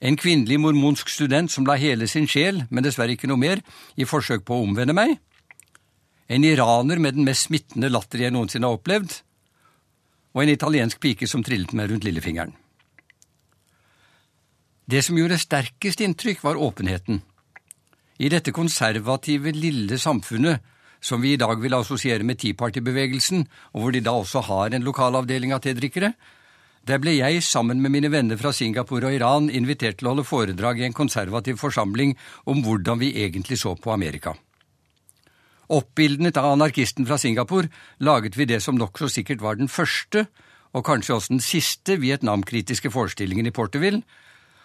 en 0.00 0.16
kvinnelig 0.16 0.60
mormonsk 0.60 1.10
student 1.12 1.52
som 1.52 1.66
la 1.68 1.76
hele 1.80 2.06
sin 2.08 2.28
sjel, 2.28 2.62
men 2.70 2.84
dessverre 2.84 3.16
ikke 3.16 3.28
noe 3.28 3.40
mer, 3.40 3.60
i 3.96 4.08
forsøk 4.08 4.46
på 4.48 4.56
å 4.56 4.64
omvende 4.64 4.96
meg, 4.96 5.18
en 6.30 6.44
iraner 6.46 7.00
med 7.02 7.16
den 7.18 7.26
mest 7.26 7.48
smittende 7.48 7.90
latter 7.90 8.22
jeg 8.22 8.30
noensinne 8.34 8.68
har 8.68 8.78
opplevd, 8.78 9.16
og 10.30 10.42
en 10.44 10.52
italiensk 10.52 11.00
pike 11.02 11.26
som 11.26 11.42
trillet 11.42 11.72
meg 11.74 11.90
rundt 11.90 12.06
lillefingeren. 12.06 12.52
Det 14.90 15.02
som 15.06 15.18
gjorde 15.18 15.38
sterkest 15.42 16.02
inntrykk, 16.02 16.42
var 16.46 16.58
åpenheten. 16.58 17.18
I 18.22 18.28
dette 18.30 18.54
konservative, 18.54 19.50
lille 19.54 19.98
samfunnet, 19.98 20.62
som 21.00 21.22
vi 21.22 21.32
i 21.34 21.40
dag 21.40 21.56
vil 21.62 21.74
assosiere 21.74 22.26
med 22.26 22.38
Tea 22.38 22.54
Party-bevegelsen, 22.58 23.42
og 23.74 23.82
hvor 23.82 23.94
de 23.94 24.02
da 24.04 24.14
også 24.14 24.42
har 24.46 24.76
en 24.76 24.86
lokalavdeling 24.86 25.54
av 25.56 25.62
tedrikkere, 25.64 26.12
der 26.86 27.00
ble 27.02 27.16
jeg, 27.16 27.42
sammen 27.44 27.82
med 27.82 27.92
mine 27.92 28.10
venner 28.12 28.38
fra 28.40 28.52
Singapore 28.54 29.10
og 29.10 29.16
Iran, 29.18 29.50
invitert 29.50 29.98
til 29.98 30.08
å 30.08 30.14
holde 30.14 30.28
foredrag 30.28 30.78
i 30.80 30.86
en 30.86 30.96
konservativ 30.96 31.58
forsamling 31.60 32.14
om 32.46 32.62
hvordan 32.64 33.02
vi 33.02 33.12
egentlig 33.24 33.58
så 33.60 33.74
på 33.74 33.92
Amerika. 33.94 34.36
Oppildnet 35.70 36.36
av 36.36 36.48
anarkisten 36.50 37.06
fra 37.06 37.18
Singapore 37.18 37.68
laget 38.02 38.34
vi 38.36 38.48
det 38.50 38.58
som 38.64 38.78
nokså 38.78 39.06
sikkert 39.08 39.42
var 39.44 39.58
den 39.58 39.70
første, 39.70 40.26
og 40.74 40.82
kanskje 40.86 41.14
også 41.14 41.34
den 41.34 41.42
siste, 41.44 41.94
Vietnamkritiske 42.02 42.90
forestillingen 42.90 43.46
i 43.46 43.54
Porterville, 43.54 44.02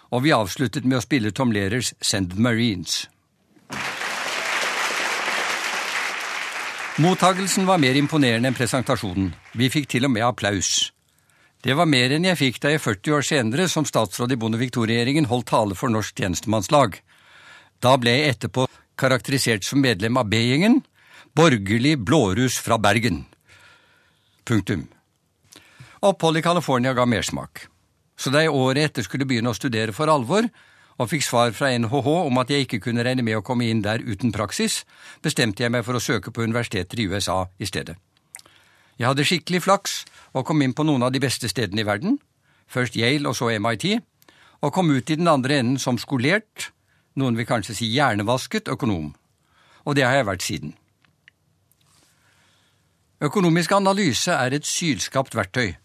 og 0.10 0.24
vi 0.26 0.34
avsluttet 0.34 0.86
med 0.86 0.98
å 0.98 1.04
spille 1.06 1.34
Tom 1.34 1.54
Lehrers 1.54 1.94
Send 2.02 2.34
Marines. 2.42 3.06
Mottagelsen 6.98 7.68
var 7.68 7.82
mer 7.84 7.98
imponerende 8.00 8.50
enn 8.50 8.58
presentasjonen. 8.58 9.34
Vi 9.54 9.70
fikk 9.70 9.90
til 9.92 10.08
og 10.08 10.14
med 10.16 10.26
applaus. 10.26 10.94
Det 11.62 11.76
var 11.78 11.90
mer 11.90 12.14
enn 12.16 12.26
jeg 12.30 12.40
fikk 12.40 12.60
da 12.64 12.72
jeg 12.72 12.82
40 12.82 13.18
år 13.18 13.26
senere 13.26 13.70
som 13.70 13.86
statsråd 13.86 14.32
i 14.32 14.40
Bondevik 14.42 14.74
II-regjeringen 14.74 15.30
holdt 15.30 15.50
tale 15.52 15.78
for 15.78 15.92
Norsk 15.92 16.18
tjenestemannslag. 16.18 16.98
Da 17.84 17.98
ble 18.00 18.14
jeg 18.16 18.36
etterpå 18.36 18.68
karakterisert 19.02 19.66
som 19.68 19.82
medlem 19.84 20.18
av 20.18 20.30
B-gjengen, 20.32 20.82
Borgerlig 21.36 21.98
blårus 22.00 22.60
fra 22.64 22.78
Bergen. 22.78 23.26
Punktum. 24.44 24.88
Oppholdet 26.00 26.40
i 26.40 26.44
California 26.44 26.94
ga 26.94 27.04
mersmak. 27.06 27.66
Så 28.16 28.32
da 28.32 28.40
jeg 28.40 28.54
året 28.56 28.88
etter 28.88 29.04
skulle 29.04 29.28
begynne 29.28 29.52
å 29.52 29.58
studere 29.58 29.92
for 29.92 30.08
alvor, 30.08 30.48
og 30.96 31.10
fikk 31.12 31.26
svar 31.28 31.52
fra 31.52 31.74
NHH 31.76 32.08
om 32.08 32.40
at 32.40 32.54
jeg 32.54 32.64
ikke 32.64 32.80
kunne 32.86 33.04
regne 33.04 33.26
med 33.28 33.36
å 33.36 33.44
komme 33.44 33.68
inn 33.68 33.82
der 33.84 34.00
uten 34.00 34.32
praksis, 34.32 34.86
bestemte 35.20 35.66
jeg 35.66 35.74
meg 35.76 35.84
for 35.84 36.00
å 36.00 36.04
søke 36.06 36.32
på 36.32 36.46
universiteter 36.48 37.04
i 37.04 37.10
USA 37.12 37.42
i 37.60 37.68
stedet. 37.68 37.98
Jeg 38.96 39.10
hadde 39.10 39.28
skikkelig 39.28 39.62
flaks 39.68 39.98
og 40.32 40.48
kom 40.48 40.64
inn 40.64 40.78
på 40.78 40.88
noen 40.88 41.04
av 41.04 41.12
de 41.12 41.20
beste 41.20 41.52
stedene 41.52 41.84
i 41.84 41.90
verden, 41.92 42.16
først 42.72 42.96
Yale 42.96 43.28
og 43.28 43.36
så 43.36 43.52
MIT, 43.60 43.90
og 44.64 44.72
kom 44.72 44.96
ut 44.96 45.12
i 45.12 45.20
den 45.20 45.28
andre 45.28 45.60
enden 45.60 45.84
som 45.84 46.00
skolert, 46.00 46.72
noen 47.20 47.36
vil 47.36 47.52
kanskje 47.52 47.76
si 47.76 47.92
hjernevasket, 47.92 48.72
økonom. 48.72 49.12
Og 49.84 50.00
det 50.00 50.08
har 50.08 50.22
jeg 50.22 50.32
vært 50.32 50.48
siden. 50.48 50.76
Økonomisk 53.24 53.72
analyse 53.72 54.34
er 54.34 54.54
et 54.58 54.68
sylskapt 54.68 55.36
verktøy 55.36 55.76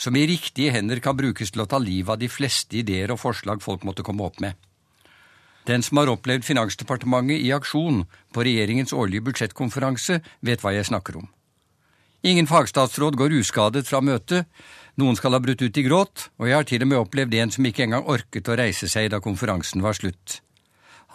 som 0.00 0.16
i 0.16 0.24
riktige 0.26 0.72
hender 0.72 1.00
kan 1.04 1.16
brukes 1.16 1.52
til 1.52 1.62
å 1.62 1.68
ta 1.68 1.78
livet 1.78 2.14
av 2.14 2.20
de 2.22 2.28
fleste 2.32 2.78
ideer 2.80 3.12
og 3.12 3.20
forslag 3.20 3.60
folk 3.62 3.84
måtte 3.84 4.04
komme 4.06 4.24
opp 4.24 4.40
med. 4.40 4.56
Den 5.68 5.84
som 5.84 6.00
har 6.00 6.08
opplevd 6.08 6.46
Finansdepartementet 6.46 7.44
i 7.44 7.52
aksjon 7.52 8.06
på 8.32 8.44
regjeringens 8.46 8.94
årlige 8.96 9.26
budsjettkonferanse, 9.28 10.22
vet 10.40 10.64
hva 10.64 10.72
jeg 10.72 10.88
snakker 10.88 11.20
om. 11.20 11.28
Ingen 12.24 12.48
fagstatsråd 12.48 13.16
går 13.16 13.36
uskadet 13.38 13.84
fra 13.88 14.00
møtet, 14.04 14.48
noen 14.96 15.16
skal 15.16 15.36
ha 15.36 15.40
brutt 15.40 15.62
ut 15.62 15.78
i 15.78 15.84
gråt, 15.84 16.30
og 16.40 16.48
jeg 16.48 16.56
har 16.56 16.66
til 16.68 16.84
og 16.84 16.90
med 16.90 17.00
opplevd 17.00 17.36
en 17.36 17.52
som 17.54 17.68
ikke 17.68 17.84
engang 17.86 18.08
orket 18.08 18.48
å 18.48 18.56
reise 18.60 18.88
seg 18.92 19.12
da 19.12 19.20
konferansen 19.24 19.84
var 19.84 19.96
slutt. 19.96 20.40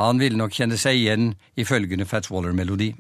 Han 0.02 0.22
ville 0.22 0.38
nok 0.38 0.54
kjenne 0.54 0.78
seg 0.82 0.98
igjen 1.02 1.34
i 1.58 1.66
følgende 1.66 2.08
Fats 2.10 2.32
Waller-melodi. 2.34 2.94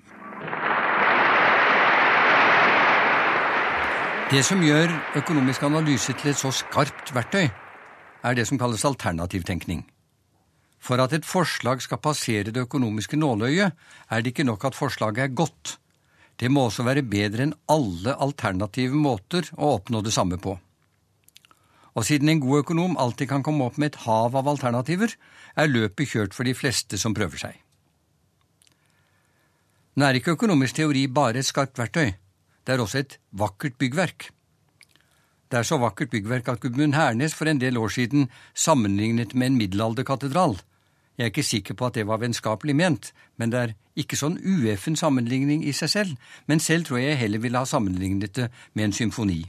Det 4.36 4.42
som 4.44 4.60
gjør 4.60 4.92
økonomisk 5.15 5.62
analyse 5.63 6.12
til 6.20 6.34
et 6.34 6.36
så 6.36 6.50
skarpt 6.51 7.13
verktøy, 7.15 7.46
er 8.20 8.34
det 8.36 8.44
som 8.50 8.58
kalles 8.60 8.82
alternativtenkning. 8.84 9.86
For 10.84 11.00
at 11.00 11.13
et 11.15 11.24
forslag 11.24 11.80
skal 11.86 12.01
passere 12.04 12.51
det 12.51 12.65
økonomiske 12.65 13.15
nåløyet, 13.15 13.72
er 14.12 14.20
det 14.20 14.34
ikke 14.34 14.44
nok 14.44 14.65
at 14.68 14.75
forslaget 14.75 15.22
er 15.24 15.38
godt. 15.39 15.77
Det 16.36 16.50
må 16.51 16.65
også 16.68 16.84
være 16.84 17.06
bedre 17.08 17.46
enn 17.46 17.56
alle 17.72 18.18
alternative 18.27 19.00
måter 19.06 19.48
å 19.56 19.72
oppnå 19.77 20.04
det 20.04 20.12
samme 20.18 20.36
på. 20.36 20.58
Og 21.96 22.04
siden 22.04 22.34
en 22.34 22.44
god 22.44 22.65
økonom 22.65 23.00
alltid 23.00 23.32
kan 23.32 23.46
komme 23.46 23.70
opp 23.70 23.80
med 23.80 23.94
et 23.94 24.01
hav 24.04 24.36
av 24.36 24.51
alternativer, 24.51 25.15
er 25.56 25.72
løpet 25.72 26.12
kjørt 26.12 26.36
for 26.36 26.44
de 26.44 26.58
fleste 26.60 27.00
som 27.00 27.15
prøver 27.15 27.39
seg. 27.46 27.56
Nå 29.96 30.10
er 30.10 30.20
ikke 30.20 30.36
økonomisk 30.36 30.82
teori 30.84 31.08
bare 31.08 31.39
et 31.39 31.48
skarpt 31.54 31.80
verktøy. 31.80 32.18
Det 32.66 32.74
er 32.74 32.82
også 32.82 33.04
et 33.04 33.20
vakkert 33.32 33.78
byggverk. 33.78 34.30
Det 35.52 35.60
er 35.60 35.64
så 35.64 35.78
vakkert 35.78 36.10
byggverk 36.10 36.48
at 36.50 36.60
Gudmund 36.60 36.96
Hernes 36.98 37.36
for 37.38 37.46
en 37.46 37.62
del 37.62 37.78
år 37.78 37.94
siden 37.94 38.30
sammenlignet 38.54 39.36
med 39.36 39.48
en 39.48 39.58
middelalderkatedral. 39.58 40.58
Jeg 41.18 41.24
er 41.24 41.32
ikke 41.32 41.44
sikker 41.44 41.74
på 41.74 41.86
at 41.86 41.96
det 41.96 42.08
var 42.08 42.20
vennskapelig 42.20 42.76
ment, 42.76 43.14
men 43.38 43.52
det 43.52 43.60
er 43.60 43.76
ikke 43.96 44.18
sånn 44.20 44.40
ueffen 44.42 44.98
sammenligning 45.00 45.64
i 45.64 45.72
seg 45.72 45.90
selv, 45.90 46.16
men 46.48 46.60
selv 46.60 46.90
tror 46.90 47.00
jeg 47.00 47.20
heller 47.22 47.40
ville 47.40 47.62
ha 47.62 47.70
sammenlignet 47.70 48.36
det 48.36 48.50
med 48.74 48.90
en 48.90 48.98
symfoni. 48.98 49.46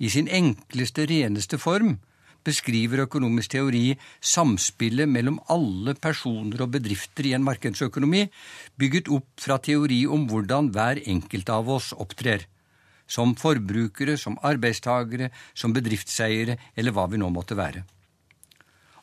I 0.00 0.08
sin 0.08 0.28
enkleste, 0.28 1.04
reneste 1.06 1.58
form 1.58 1.98
beskriver 2.46 3.04
økonomisk 3.04 3.54
teori 3.54 3.84
samspillet 4.20 5.08
mellom 5.10 5.38
alle 5.52 5.94
personer 5.94 6.64
og 6.64 6.72
bedrifter 6.76 7.28
i 7.28 7.34
en 7.36 7.44
markedsøkonomi, 7.46 8.24
bygget 8.80 9.10
opp 9.12 9.28
fra 9.40 9.58
teori 9.62 10.02
om 10.06 10.26
hvordan 10.30 10.72
hver 10.74 11.02
enkelt 11.04 11.52
av 11.52 11.70
oss 11.70 11.92
opptrer. 11.92 12.46
Som 13.10 13.34
forbrukere, 13.34 14.16
som 14.16 14.38
arbeidstagere, 14.46 15.30
som 15.54 15.74
bedriftseiere, 15.74 16.56
eller 16.76 16.94
hva 16.94 17.08
vi 17.10 17.18
nå 17.18 17.30
måtte 17.34 17.58
være. 17.58 17.82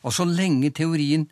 Og 0.04 0.14
så 0.14 0.24
lenge 0.24 0.70
teorien 0.72 1.26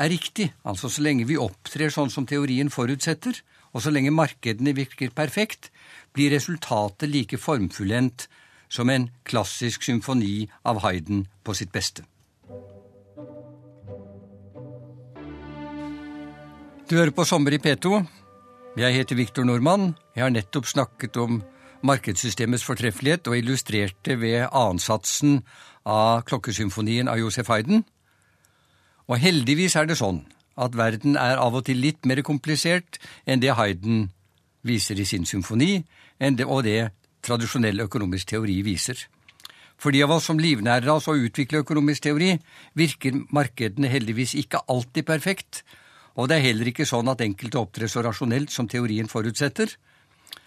er 0.00 0.08
riktig, 0.08 0.48
altså 0.64 0.88
så 0.88 1.04
lenge 1.04 1.26
vi 1.28 1.36
opptrer 1.36 1.92
sånn 1.92 2.12
som 2.12 2.26
teorien 2.28 2.70
forutsetter, 2.72 3.36
og 3.74 3.84
så 3.84 3.92
lenge 3.92 4.14
markedene 4.14 4.72
virker 4.74 5.12
perfekt, 5.14 5.68
blir 6.16 6.32
resultatet 6.34 7.10
like 7.10 7.38
formfullendt 7.38 8.26
som 8.70 8.90
en 8.90 9.08
klassisk 9.26 9.84
symfoni 9.84 10.48
av 10.64 10.80
Hayden 10.84 11.26
på 11.44 11.54
sitt 11.58 11.72
beste. 11.74 12.06
Du 16.90 16.96
hører 16.96 17.14
på 17.14 17.26
Sommer 17.26 17.54
i 17.54 17.60
P2. 17.62 18.00
Jeg 18.78 18.94
heter 18.94 19.18
Viktor 19.18 19.46
Nordmann. 19.46 19.94
Jeg 20.16 20.24
har 20.24 20.32
nettopp 20.34 20.66
snakket 20.66 21.16
om 21.22 21.42
markedssystemets 21.86 22.64
fortreffelighet 22.66 23.28
og 23.30 23.38
illustrert 23.38 23.98
det 24.06 24.18
ved 24.20 24.48
ansatsen 24.50 25.40
av 25.86 26.24
Klokkesymfonien 26.28 27.08
av 27.08 27.18
Josef 27.20 27.48
Hayden. 27.50 27.84
Og 29.10 29.18
heldigvis 29.22 29.76
er 29.78 29.86
det 29.90 29.98
sånn 29.98 30.24
at 30.60 30.76
verden 30.76 31.16
er 31.16 31.40
av 31.40 31.56
og 31.56 31.66
til 31.66 31.80
litt 31.82 32.06
mer 32.06 32.22
komplisert 32.26 32.98
enn 33.24 33.42
det 33.42 33.54
Hayden 33.58 34.10
viser 34.66 34.98
i 35.00 35.06
sin 35.08 35.24
symfoni, 35.24 35.80
og 36.20 36.64
det 36.66 36.90
tradisjonell 37.30 37.86
økonomisk 37.86 38.34
teori 38.34 38.60
viser. 38.66 38.98
For 39.80 39.94
de 39.94 40.02
av 40.04 40.12
oss 40.12 40.26
som 40.28 40.40
livnærer 40.40 40.90
oss 40.92 41.08
og 41.08 41.22
utvikler 41.24 41.64
økonomisk 41.64 42.04
teori, 42.04 42.34
virker 42.76 43.22
markedene 43.32 43.88
heldigvis 43.88 44.34
ikke 44.42 44.60
alltid 44.68 45.08
perfekt, 45.08 45.62
og 46.18 46.28
det 46.28 46.36
er 46.36 46.48
heller 46.50 46.68
ikke 46.68 46.88
sånn 46.88 47.08
at 47.08 47.22
enkelte 47.24 47.60
opptrer 47.60 47.88
så 47.88 48.02
rasjonelt 48.04 48.52
som 48.52 48.68
teorien 48.68 49.08
forutsetter. 49.08 49.72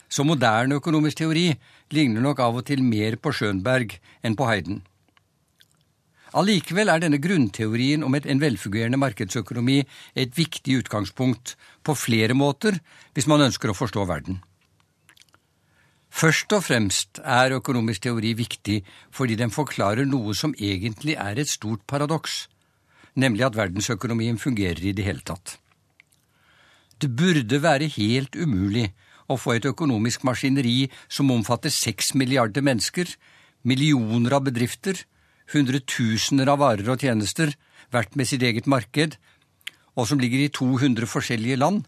Så 0.06 0.22
moderne 0.28 0.78
økonomisk 0.78 1.24
teori 1.24 1.48
ligner 1.96 2.22
nok 2.22 2.44
av 2.46 2.60
og 2.62 2.68
til 2.68 2.84
mer 2.86 3.18
på 3.18 3.34
Schönberg 3.34 3.96
enn 4.22 4.38
på 4.38 4.46
Heiden. 4.46 4.84
Allikevel 6.38 6.90
er 6.90 7.02
denne 7.02 7.22
grunnteorien 7.22 8.06
om 8.06 8.13
et, 8.18 8.25
en 8.25 8.42
velfungerende 8.42 9.02
markedsøkonomi 9.02 9.82
et 10.18 10.34
viktig 10.38 10.80
utgangspunkt 10.82 11.56
på 11.86 11.98
flere 11.98 12.38
måter 12.38 12.78
hvis 13.13 13.30
man 13.30 13.46
ønsker 13.46 13.70
å 13.70 13.78
forstå 13.78 14.06
verden. 14.10 14.42
Først 16.13 16.53
og 16.53 16.62
fremst 16.62 17.20
er 17.25 17.55
økonomisk 17.58 18.03
teori 18.05 18.36
viktig 18.38 18.84
fordi 19.12 19.38
den 19.39 19.51
forklarer 19.51 20.05
noe 20.05 20.36
som 20.38 20.53
egentlig 20.53 21.15
er 21.17 21.39
et 21.41 21.50
stort 21.50 21.82
paradoks, 21.89 22.48
nemlig 23.17 23.48
at 23.48 23.58
verdensøkonomien 23.58 24.38
fungerer 24.38 24.84
i 24.86 24.93
det 24.93 25.08
hele 25.08 25.25
tatt. 25.25 25.58
Det 27.01 27.10
burde 27.17 27.63
være 27.63 27.89
helt 27.98 28.38
umulig 28.38 28.91
å 29.27 29.39
få 29.41 29.55
et 29.58 29.65
økonomisk 29.65 30.24
maskineri 30.27 30.91
som 31.10 31.32
omfatter 31.34 31.74
seks 31.74 32.13
milliarder 32.13 32.62
mennesker, 32.62 33.10
millioner 33.63 34.38
av 34.38 34.46
bedrifter, 34.46 35.01
hundretusener 35.51 36.51
av 36.53 36.62
varer 36.62 36.93
og 36.93 37.01
tjenester, 37.01 37.55
hvert 37.89 38.15
med 38.15 38.29
sitt 38.29 38.46
eget 38.46 38.70
marked, 38.70 39.17
og 39.98 40.08
som 40.10 40.22
ligger 40.22 40.46
i 40.46 40.53
200 40.53 41.10
forskjellige 41.10 41.58
land, 41.58 41.84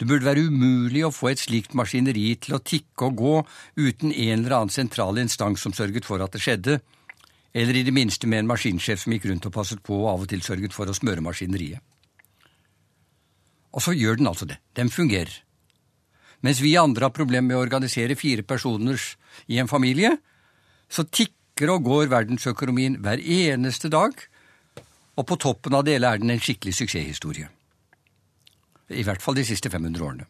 det 0.00 0.08
burde 0.10 0.26
være 0.26 0.48
umulig 0.48 1.04
å 1.06 1.12
få 1.14 1.30
et 1.30 1.42
slikt 1.42 1.74
maskineri 1.78 2.32
til 2.42 2.56
å 2.56 2.62
tikke 2.66 3.08
og 3.08 3.20
gå 3.20 3.34
uten 3.78 4.10
en 4.10 4.40
eller 4.40 4.56
annen 4.58 4.74
sentral 4.74 5.20
instans 5.22 5.62
som 5.62 5.74
sørget 5.76 6.06
for 6.08 6.24
at 6.24 6.34
det 6.34 6.42
skjedde, 6.42 6.80
eller 7.54 7.78
i 7.78 7.84
det 7.86 7.94
minste 7.94 8.26
med 8.26 8.42
en 8.42 8.50
maskinsjef 8.50 9.04
som 9.04 9.14
gikk 9.14 9.28
rundt 9.30 9.46
og 9.46 9.54
passet 9.54 9.82
på 9.86 10.00
og 10.00 10.10
av 10.10 10.26
og 10.26 10.32
til 10.32 10.42
sørget 10.42 10.74
for 10.74 10.90
å 10.90 10.96
smøre 10.96 11.22
maskineriet. 11.22 11.78
Og 13.74 13.82
så 13.82 13.94
gjør 13.94 14.18
den 14.18 14.30
altså 14.30 14.46
det. 14.50 14.58
Den 14.74 14.90
fungerer. 14.90 15.30
Mens 16.42 16.60
vi 16.62 16.74
andre 16.78 17.06
har 17.06 17.14
problemer 17.14 17.46
med 17.46 17.58
å 17.58 17.64
organisere 17.64 18.18
fire 18.18 18.42
personers 18.46 19.14
i 19.46 19.58
en 19.62 19.70
familie, 19.70 20.16
så 20.90 21.06
tikker 21.06 21.70
og 21.70 21.86
går 21.86 22.10
verdensøkonomien 22.10 22.98
hver 23.02 23.22
eneste 23.22 23.90
dag, 23.90 24.14
og 25.14 25.26
på 25.26 25.38
toppen 25.38 25.78
av 25.78 25.86
det 25.86 25.96
hele 25.96 26.10
er 26.10 26.22
den 26.22 26.34
en 26.34 26.42
skikkelig 26.42 26.74
suksesshistorie 26.82 27.53
i 28.90 29.04
hvert 29.06 29.22
fall 29.22 29.36
de 29.38 29.46
siste 29.46 29.70
500 29.70 30.04
årene. 30.04 30.26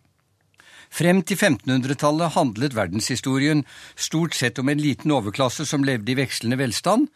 Frem 0.95 1.23
til 1.27 1.39
1500-tallet 1.41 2.35
handlet 2.37 2.77
verdenshistorien 2.77 3.65
stort 3.97 4.37
sett 4.37 4.61
om 4.63 4.69
en 4.71 4.79
liten 4.79 5.11
overklasse 5.11 5.67
som 5.67 5.85
levde 5.87 6.13
i 6.13 6.19
vekslende 6.19 6.59
velstand, 6.61 7.09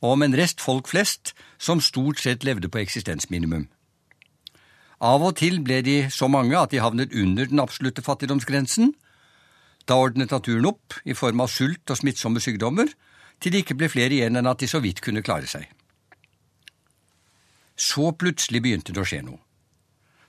og 0.00 0.14
om 0.14 0.22
en 0.24 0.36
rest 0.36 0.62
folk 0.62 0.88
flest 0.88 1.34
som 1.58 1.82
stort 1.82 2.20
sett 2.22 2.44
levde 2.46 2.70
på 2.70 2.80
eksistensminimum. 2.80 3.66
Av 5.00 5.22
og 5.24 5.36
til 5.40 5.62
ble 5.64 5.80
de 5.82 5.96
så 6.12 6.28
mange 6.28 6.56
at 6.56 6.72
de 6.72 6.80
havnet 6.84 7.12
under 7.16 7.48
den 7.48 7.60
absolutte 7.62 8.04
fattigdomsgrensen. 8.04 8.92
Da 9.88 9.96
ordnet 9.96 10.32
naturen 10.32 10.68
opp 10.68 10.98
i 11.04 11.16
form 11.16 11.40
av 11.40 11.48
sult 11.52 11.88
og 11.90 11.98
smittsomme 11.98 12.40
sykdommer, 12.40 12.88
til 13.40 13.52
det 13.52 13.64
ikke 13.64 13.78
ble 13.80 13.88
flere 13.88 14.12
igjen 14.12 14.36
enn 14.36 14.48
at 14.50 14.60
de 14.60 14.68
så 14.68 14.82
vidt 14.84 15.00
kunne 15.00 15.24
klare 15.24 15.48
seg. 15.48 15.64
Så 17.80 18.12
plutselig 18.12 18.60
begynte 18.60 18.92
det 18.92 19.00
å 19.00 19.08
skje 19.08 19.22
noe. 19.24 19.40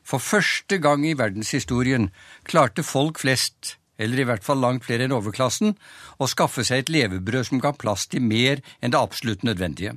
For 0.04 0.24
første 0.24 0.80
gang 0.82 1.06
i 1.06 1.16
verdenshistorien 1.18 2.10
klarte 2.48 2.84
folk 2.84 3.22
flest, 3.22 3.78
eller 4.02 4.22
i 4.22 4.26
hvert 4.28 4.46
fall 4.46 4.62
langt 4.64 4.86
flere 4.88 5.06
enn 5.06 5.16
overklassen, 5.16 5.76
å 6.18 6.30
skaffe 6.30 6.66
seg 6.66 6.84
et 6.84 6.94
levebrød 6.94 7.52
som 7.52 7.62
ga 7.62 7.74
plass 7.78 8.08
til 8.10 8.24
mer 8.26 8.64
enn 8.82 8.94
det 8.94 9.00
absolutt 9.00 9.46
nødvendige. 9.48 9.96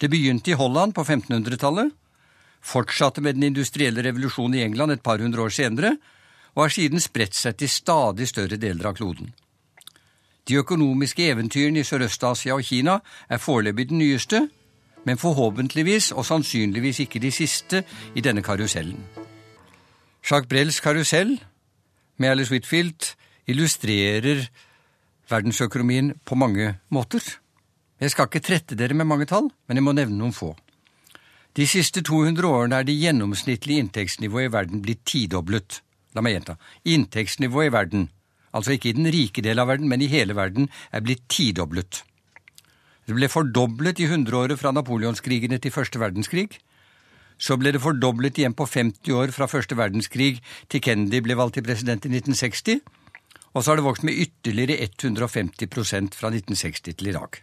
Det 0.00 0.08
begynte 0.08 0.54
i 0.54 0.56
Holland 0.56 0.94
på 0.96 1.04
1500-tallet, 1.04 1.90
fortsatte 2.60 3.20
med 3.24 3.36
den 3.36 3.50
industrielle 3.50 4.04
revolusjonen 4.04 4.58
i 4.58 4.64
England 4.64 4.94
et 4.94 5.04
par 5.04 5.20
hundre 5.20 5.44
år 5.44 5.52
senere, 5.52 5.96
og 6.54 6.64
har 6.64 6.74
siden 6.74 7.02
spredt 7.02 7.36
seg 7.36 7.58
til 7.60 7.70
stadig 7.70 8.28
større 8.28 8.58
deler 8.60 8.90
av 8.90 8.96
kloden. 8.98 9.32
De 10.48 10.56
økonomiske 10.58 11.28
eventyrene 11.30 11.82
i 11.82 11.86
Sørøst-Asia 11.86 12.56
og 12.56 12.64
Kina 12.66 12.98
er 13.28 13.42
foreløpig 13.42 13.90
den 13.90 14.00
nyeste, 14.02 14.46
men 15.04 15.18
forhåpentligvis 15.18 16.12
og 16.12 16.26
sannsynligvis 16.26 17.00
ikke 17.06 17.22
de 17.22 17.30
siste 17.32 17.84
i 18.14 18.24
denne 18.24 18.42
karusellen. 18.42 19.00
Jacques 20.20 20.48
Brels 20.48 20.80
karusell 20.80 21.38
med 22.18 22.28
Alice 22.28 22.52
Whitfield 22.52 23.14
illustrerer 23.48 24.46
verdensøkonomien 25.30 26.14
på 26.24 26.34
mange 26.34 26.74
måter. 26.88 27.22
Jeg 28.00 28.10
skal 28.10 28.28
ikke 28.28 28.44
trette 28.44 28.76
dere 28.76 28.94
med 28.96 29.08
mange 29.08 29.26
tall, 29.28 29.50
men 29.68 29.76
jeg 29.76 29.84
må 29.84 29.94
nevne 29.96 30.18
noen 30.18 30.36
få. 30.36 30.54
De 31.56 31.66
siste 31.66 32.02
200 32.06 32.46
årene 32.46 32.78
er 32.78 32.86
det 32.86 32.98
gjennomsnittlige 33.00 33.82
inntektsnivået 33.82 34.48
i 34.48 34.52
verden 34.54 34.82
blitt 34.84 35.02
tidoblet. 35.08 35.80
La 36.14 36.22
meg 36.22 36.36
gjenta. 36.36 36.56
Inntektsnivået 36.84 37.70
i 37.70 37.72
verden, 37.74 38.06
altså 38.52 38.74
ikke 38.74 38.90
i 38.90 38.96
den 38.96 39.10
rike 39.10 39.42
del 39.42 39.58
av 39.58 39.70
verden, 39.70 39.88
men 39.90 40.02
i 40.02 40.10
hele 40.10 40.36
verden, 40.38 40.70
er 40.92 41.02
blitt 41.04 41.26
tidoblet. 41.28 42.04
Det 43.10 43.16
ble 43.18 43.26
fordoblet 43.26 43.98
i 43.98 44.06
hundreåret 44.06 44.60
fra 44.60 44.70
napoleonskrigene 44.70 45.56
til 45.58 45.72
første 45.74 45.98
verdenskrig. 45.98 46.44
Så 47.42 47.56
ble 47.58 47.72
det 47.74 47.80
fordoblet 47.82 48.38
igjen 48.38 48.54
på 48.54 48.68
50 48.70 49.10
år 49.18 49.32
fra 49.34 49.48
første 49.50 49.74
verdenskrig 49.74 50.36
til 50.70 50.82
Kennedy 50.84 51.18
ble 51.24 51.34
valgt 51.34 51.56
til 51.58 51.66
president 51.66 52.06
i 52.06 52.12
1960, 52.12 52.78
og 53.50 53.64
så 53.64 53.72
har 53.72 53.80
det 53.80 53.86
vokst 53.88 54.06
med 54.06 54.14
ytterligere 54.14 54.86
150% 54.86 56.14
fra 56.14 56.30
1960 56.30 56.86
til 56.86 57.10
i 57.10 57.16
dag. 57.18 57.40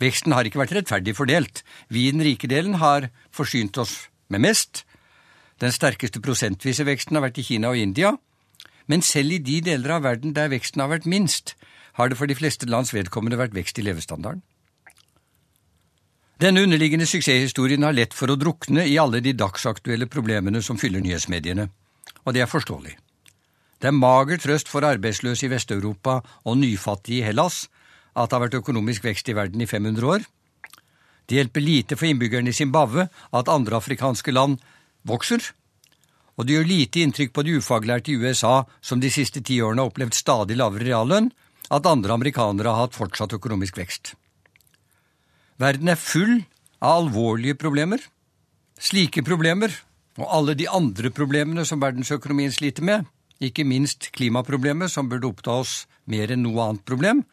Veksten 0.00 0.32
har 0.32 0.48
ikke 0.48 0.62
vært 0.62 0.72
rettferdig 0.78 1.12
fordelt. 1.20 1.60
Vi 1.92 2.08
i 2.08 2.16
den 2.16 2.24
rike 2.24 2.48
delen 2.48 2.80
har 2.80 3.10
forsynt 3.28 3.76
oss 3.76 4.06
med 4.32 4.46
mest. 4.48 4.86
Den 5.60 5.76
sterkeste 5.76 6.24
prosentvise 6.24 6.88
veksten 6.88 7.20
har 7.20 7.28
vært 7.28 7.44
i 7.44 7.48
Kina 7.52 7.76
og 7.76 7.84
India. 7.84 8.16
Men 8.88 9.04
selv 9.04 9.36
i 9.36 9.44
de 9.44 9.60
deler 9.68 9.98
av 9.98 10.08
verden 10.08 10.32
der 10.32 10.48
veksten 10.48 10.80
har 10.80 10.94
vært 10.96 11.04
minst, 11.04 11.58
har 11.96 12.10
det 12.10 12.18
for 12.18 12.28
de 12.28 12.36
fleste 12.36 12.68
lands 12.68 12.92
vedkommende 12.94 13.38
vært 13.40 13.56
vekst 13.56 13.80
i 13.80 13.86
levestandarden. 13.86 14.42
Denne 16.36 16.66
underliggende 16.66 17.08
suksesshistorien 17.08 17.84
har 17.86 17.96
lett 17.96 18.12
for 18.12 18.28
å 18.28 18.36
drukne 18.36 18.84
i 18.84 18.98
alle 19.00 19.22
de 19.24 19.32
dagsaktuelle 19.32 20.08
problemene 20.12 20.60
som 20.62 20.76
fyller 20.76 21.00
nyhetsmediene, 21.00 21.70
og 22.24 22.36
det 22.36 22.42
er 22.44 22.50
forståelig. 22.50 22.92
Det 23.80 23.88
er 23.88 23.96
mager 23.96 24.40
trøst 24.40 24.68
for 24.68 24.84
arbeidsløse 24.84 25.46
i 25.46 25.52
Vest-Europa 25.52 26.20
og 26.44 26.58
nyfattige 26.60 27.22
i 27.22 27.26
Hellas 27.26 27.64
at 28.16 28.30
det 28.30 28.36
har 28.36 28.44
vært 28.46 28.58
økonomisk 28.60 29.04
vekst 29.04 29.28
i 29.28 29.36
verden 29.36 29.60
i 29.60 29.68
500 29.68 30.08
år. 30.08 30.24
Det 31.26 31.36
hjelper 31.36 31.64
lite 31.64 31.96
for 31.98 32.08
innbyggerne 32.08 32.52
i 32.52 32.56
Zimbabwe 32.56 33.08
at 33.08 33.52
andre 33.52 33.76
afrikanske 33.80 34.32
land 34.32 34.60
vokser. 35.08 35.40
Og 36.36 36.46
det 36.46 36.56
gjør 36.56 36.68
lite 36.68 37.02
inntrykk 37.02 37.32
på 37.32 37.44
de 37.44 37.56
ufaglærte 37.60 38.12
i 38.12 38.16
USA, 38.20 38.62
som 38.80 39.00
de 39.00 39.10
siste 39.12 39.40
ti 39.40 39.58
årene 39.64 39.84
har 39.84 39.92
opplevd 39.92 40.16
stadig 40.16 40.56
lavere 40.56 40.88
reallønn, 40.88 41.30
at 41.70 41.88
andre 41.88 42.14
amerikanere 42.14 42.72
har 42.72 42.86
hatt 42.86 42.96
fortsatt 42.96 43.34
økonomisk 43.36 43.78
vekst. 43.80 44.14
Verden 45.58 45.88
er 45.88 45.98
full 46.00 46.44
av 46.80 47.06
alvorlige 47.06 47.56
problemer. 47.58 48.02
Slike 48.76 49.24
problemer, 49.24 49.72
og 50.20 50.28
alle 50.32 50.54
de 50.56 50.68
andre 50.68 51.10
problemene 51.10 51.64
som 51.64 51.80
verdensøkonomien 51.80 52.52
sliter 52.52 52.84
med, 52.84 53.06
ikke 53.40 53.66
minst 53.68 54.10
klimaproblemet, 54.16 54.92
som 54.92 55.08
burde 55.08 55.28
oppta 55.28 55.58
oss 55.62 55.84
mer 56.04 56.32
enn 56.32 56.44
noe 56.44 56.62
annet 56.62 56.84
problem, 56.88 57.24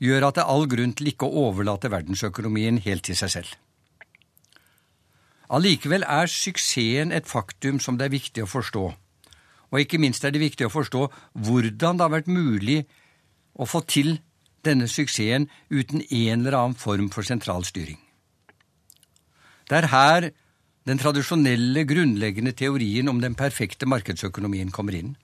gjør 0.00 0.28
at 0.28 0.38
det 0.38 0.44
er 0.44 0.52
all 0.52 0.66
grunn 0.70 0.94
til 0.96 1.10
ikke 1.12 1.28
å 1.28 1.48
overlate 1.48 1.90
verdensøkonomien 1.92 2.80
helt 2.84 3.06
til 3.08 3.18
seg 3.18 3.32
selv. 3.32 3.56
Allikevel 5.48 6.04
er 6.04 6.28
suksessen 6.28 7.12
et 7.16 7.28
faktum 7.28 7.80
som 7.80 7.96
det 7.96 8.08
er 8.08 8.16
viktig 8.16 8.44
å 8.44 8.50
forstå, 8.50 8.84
og 9.68 9.80
ikke 9.80 10.00
minst 10.00 10.24
er 10.24 10.32
det 10.32 10.42
viktig 10.42 10.68
å 10.68 10.72
forstå 10.72 11.06
hvordan 11.44 11.98
det 11.98 12.04
har 12.04 12.12
vært 12.12 12.28
mulig 12.32 12.82
å 13.58 13.66
få 13.66 13.82
til 13.90 14.18
denne 14.64 14.88
suksessen 14.90 15.48
uten 15.70 16.02
en 16.02 16.40
eller 16.40 16.56
annen 16.58 16.78
form 16.78 17.10
for 17.14 17.26
sentral 17.26 17.66
styring. 17.66 17.98
Det 19.68 19.82
er 19.82 19.90
her 19.92 20.30
den 20.88 21.00
tradisjonelle, 21.00 21.84
grunnleggende 21.84 22.54
teorien 22.56 23.10
om 23.10 23.18
den 23.20 23.34
perfekte 23.36 23.86
markedsøkonomien 23.86 24.70
kommer 24.72 24.96
inn. 24.96 25.16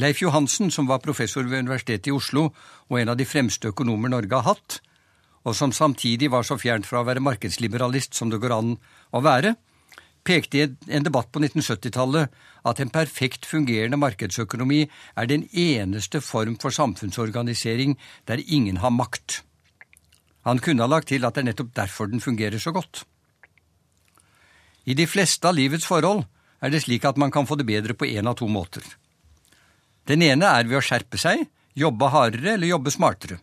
Leif 0.00 0.22
Johansen, 0.22 0.70
som 0.72 0.88
var 0.88 1.02
professor 1.04 1.44
ved 1.44 1.66
Universitetet 1.66 2.08
i 2.08 2.14
Oslo 2.16 2.46
og 2.88 2.96
en 2.96 3.12
av 3.12 3.18
de 3.20 3.26
fremste 3.28 3.68
økonomer 3.68 4.08
Norge 4.08 4.38
har 4.38 4.54
hatt, 4.54 4.78
og 5.44 5.56
som 5.58 5.74
samtidig 5.74 6.30
var 6.32 6.46
så 6.48 6.56
fjernt 6.56 6.88
fra 6.88 7.02
å 7.02 7.06
være 7.08 7.20
markedsliberalist 7.20 8.16
som 8.16 8.30
det 8.32 8.40
går 8.40 8.54
an 8.56 8.72
å 9.12 9.20
være, 9.20 9.52
pekte 10.24 10.58
i 10.58 10.66
en 10.88 11.06
debatt 11.06 11.30
på 11.32 11.42
1970-tallet 11.42 12.32
at 12.68 12.80
en 12.80 12.92
perfekt 12.94 13.46
fungerende 13.48 13.98
markedsøkonomi 13.98 14.84
er 14.86 15.30
den 15.30 15.48
eneste 15.50 16.22
form 16.22 16.56
for 16.62 16.74
samfunnsorganisering 16.74 17.96
der 18.30 18.42
ingen 18.46 18.78
har 18.82 18.94
makt. 18.94 19.42
Han 20.46 20.58
kunne 20.58 20.82
ha 20.82 20.90
lagt 20.90 21.10
til 21.10 21.24
at 21.24 21.34
det 21.34 21.42
er 21.42 21.50
nettopp 21.50 21.74
derfor 21.74 22.10
den 22.10 22.22
fungerer 22.22 22.58
så 22.58 22.72
godt. 22.74 23.04
I 24.84 24.94
de 24.98 25.06
fleste 25.06 25.46
av 25.46 25.54
livets 25.54 25.86
forhold 25.86 26.24
er 26.62 26.70
det 26.70 26.82
slik 26.84 27.04
at 27.06 27.18
man 27.18 27.30
kan 27.30 27.46
få 27.46 27.58
det 27.58 27.66
bedre 27.66 27.94
på 27.94 28.06
én 28.06 28.28
av 28.28 28.38
to 28.38 28.48
måter. 28.50 28.82
Den 30.06 30.22
ene 30.26 30.48
er 30.50 30.66
ved 30.66 30.80
å 30.80 30.82
skjerpe 30.82 31.18
seg, 31.18 31.46
jobbe 31.78 32.10
hardere 32.10 32.56
eller 32.56 32.70
jobbe 32.70 32.90
smartere. 32.90 33.38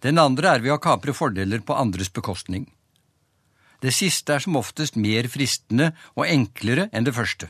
Den 0.00 0.18
andre 0.18 0.56
er 0.56 0.62
ved 0.64 0.72
å 0.72 0.80
kapre 0.80 1.12
fordeler 1.12 1.60
på 1.60 1.76
andres 1.76 2.08
bekostning. 2.12 2.64
Det 3.80 3.92
siste 3.96 4.34
er 4.34 4.44
som 4.44 4.58
oftest 4.60 4.96
mer 4.96 5.28
fristende 5.32 5.92
og 6.14 6.26
enklere 6.28 6.88
enn 6.92 7.06
det 7.06 7.16
første. 7.16 7.48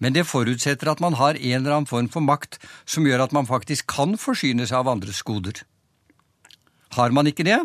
Men 0.00 0.16
det 0.16 0.24
forutsetter 0.26 0.88
at 0.88 1.00
man 1.04 1.18
har 1.20 1.36
en 1.36 1.58
eller 1.60 1.76
annen 1.76 1.88
form 1.88 2.08
for 2.08 2.24
makt 2.24 2.56
som 2.88 3.04
gjør 3.04 3.26
at 3.26 3.34
man 3.36 3.48
faktisk 3.48 3.90
kan 3.92 4.16
forsyne 4.18 4.64
seg 4.66 4.80
av 4.80 4.88
andres 4.94 5.20
goder. 5.22 5.60
Har 6.96 7.12
man 7.12 7.28
ikke 7.28 7.44
det, 7.44 7.58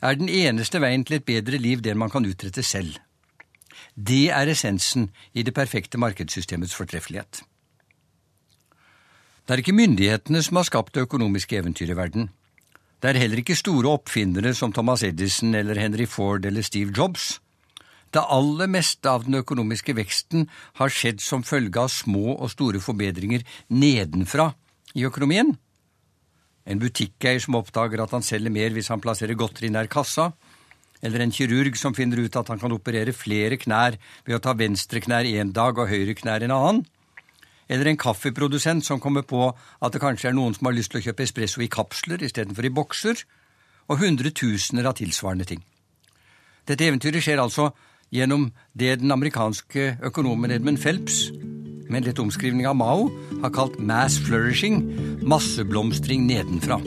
er 0.00 0.16
den 0.16 0.28
eneste 0.28 0.80
veien 0.80 1.04
til 1.04 1.18
et 1.18 1.28
bedre 1.28 1.58
liv 1.60 1.80
den 1.84 1.98
man 1.98 2.12
kan 2.12 2.26
utrette 2.28 2.62
selv. 2.64 2.98
Det 3.96 4.28
er 4.32 4.48
essensen 4.48 5.08
i 5.34 5.42
det 5.42 5.54
perfekte 5.56 5.98
markedssystemets 5.98 6.76
fortreffelighet. 6.76 7.42
Det 9.44 9.56
er 9.56 9.62
ikke 9.64 9.74
myndighetene 9.74 10.42
som 10.44 10.60
har 10.60 10.68
skapt 10.68 10.94
det 10.94 11.08
økonomiske 11.08 11.56
eventyret 11.58 11.96
i 11.96 11.96
verden. 11.98 12.28
Det 13.00 13.14
er 13.14 13.16
heller 13.22 13.40
ikke 13.40 13.56
store 13.56 13.94
oppfinnere 13.96 14.52
som 14.56 14.74
Thomas 14.76 15.00
Edison 15.06 15.54
eller 15.56 15.78
Henry 15.80 16.04
Ford 16.04 16.44
eller 16.44 16.60
Steve 16.66 16.92
Jobs. 16.92 17.38
Det 18.12 18.20
aller 18.20 18.68
meste 18.68 19.08
av 19.08 19.24
den 19.24 19.38
økonomiske 19.38 19.94
veksten 19.96 20.44
har 20.76 20.92
skjedd 20.92 21.22
som 21.24 21.46
følge 21.46 21.80
av 21.80 21.88
små 21.94 22.34
og 22.34 22.50
store 22.52 22.82
forbedringer 22.82 23.46
nedenfra 23.72 24.50
i 24.98 25.06
økonomien. 25.08 25.54
En 26.68 26.82
butikkeier 26.82 27.40
som 27.40 27.56
oppdager 27.56 28.02
at 28.04 28.12
han 28.12 28.26
selger 28.26 28.52
mer 28.52 28.74
hvis 28.74 28.90
han 28.92 29.00
plasserer 29.00 29.38
godteri 29.38 29.70
nær 29.72 29.88
kassa, 29.88 30.34
eller 31.00 31.24
en 31.24 31.32
kirurg 31.32 31.78
som 31.80 31.96
finner 31.96 32.20
ut 32.20 32.36
at 32.36 32.52
han 32.52 32.60
kan 32.60 32.74
operere 32.76 33.16
flere 33.16 33.56
knær 33.56 33.96
ved 34.26 34.36
å 34.36 34.44
ta 34.44 34.52
venstre 34.52 35.00
knær 35.00 35.24
én 35.24 35.54
dag 35.56 35.78
og 35.78 35.88
høyre 35.88 36.18
knær 36.18 36.44
en 36.44 36.58
annen 36.58 36.84
eller 37.70 37.86
en 37.86 38.00
kaffeprodusent 38.00 38.84
som 38.84 39.00
kommer 39.00 39.22
på 39.22 39.44
at 39.46 39.94
det 39.94 40.02
kanskje 40.02 40.32
er 40.32 40.34
noen 40.34 40.56
som 40.56 40.66
har 40.66 40.74
lyst 40.74 40.90
til 40.90 40.98
å 41.00 41.04
kjøpe 41.04 41.22
espresso 41.22 41.62
i 41.62 41.70
kapsler 41.70 42.22
istedenfor 42.26 42.66
i 42.66 42.72
bokser, 42.74 43.22
og 43.90 44.02
hundretusener 44.02 44.86
av 44.86 44.96
tilsvarende 44.98 45.46
ting. 45.46 45.62
Dette 46.66 46.86
eventyret 46.86 47.22
skjer 47.24 47.42
altså 47.42 47.70
gjennom 48.14 48.50
det 48.74 49.00
den 49.00 49.14
amerikanske 49.14 49.96
økonomen 50.10 50.54
Edmund 50.54 50.82
Phelps, 50.82 51.28
med 51.90 52.02
en 52.02 52.06
lett 52.06 52.22
omskrivning 52.22 52.68
av 52.70 52.76
Mao, 52.78 53.08
har 53.42 53.54
kalt 53.54 53.78
mass 53.82 54.18
flourishing, 54.22 54.82
masseblomstring 55.26 56.26
nedenfra. 56.28 56.78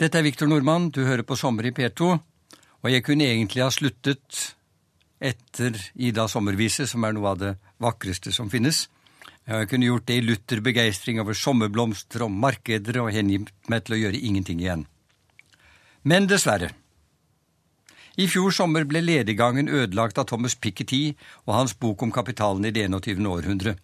Dette 0.00 0.18
er 0.18 0.24
Viktor 0.24 0.48
Nordmann, 0.48 0.88
du 0.90 1.04
hører 1.04 1.24
på 1.24 1.36
Sommer 1.36 1.68
i 1.68 1.74
P2, 1.76 2.08
og 2.82 2.90
jeg 2.90 3.04
kunne 3.04 3.28
egentlig 3.28 3.62
ha 3.62 3.68
sluttet 3.72 4.54
etter 5.22 5.76
Ida 5.94 6.24
sommervise, 6.28 6.88
som 6.88 7.04
er 7.04 7.14
noe 7.14 7.28
av 7.30 7.38
det 7.40 7.52
vakreste 7.82 8.32
som 8.34 8.48
finnes. 8.50 8.86
Jeg 9.42 9.68
kunne 9.68 9.88
gjort 9.88 10.06
det 10.06 10.16
i 10.20 10.22
lutter 10.22 10.60
begeistring 10.62 11.18
over 11.18 11.34
sommerblomster 11.34 12.22
og 12.22 12.30
markeder 12.30 13.00
og 13.02 13.10
hengitt 13.14 13.50
meg 13.70 13.82
til 13.82 13.96
å 13.96 14.00
gjøre 14.04 14.20
ingenting 14.22 14.62
igjen. 14.62 14.86
Men 16.06 16.28
dessverre. 16.30 16.70
I 18.20 18.28
fjor 18.28 18.52
sommer 18.54 18.84
ble 18.86 19.00
lediggangen 19.02 19.70
ødelagt 19.72 20.20
av 20.20 20.28
Thomas 20.30 20.54
Piketty 20.54 21.14
og 21.46 21.54
hans 21.56 21.74
bok 21.74 22.02
om 22.04 22.12
kapitalen 22.14 22.68
i 22.68 22.74
det 22.74 22.86
21. 22.86 23.26
århundre. 23.26 23.74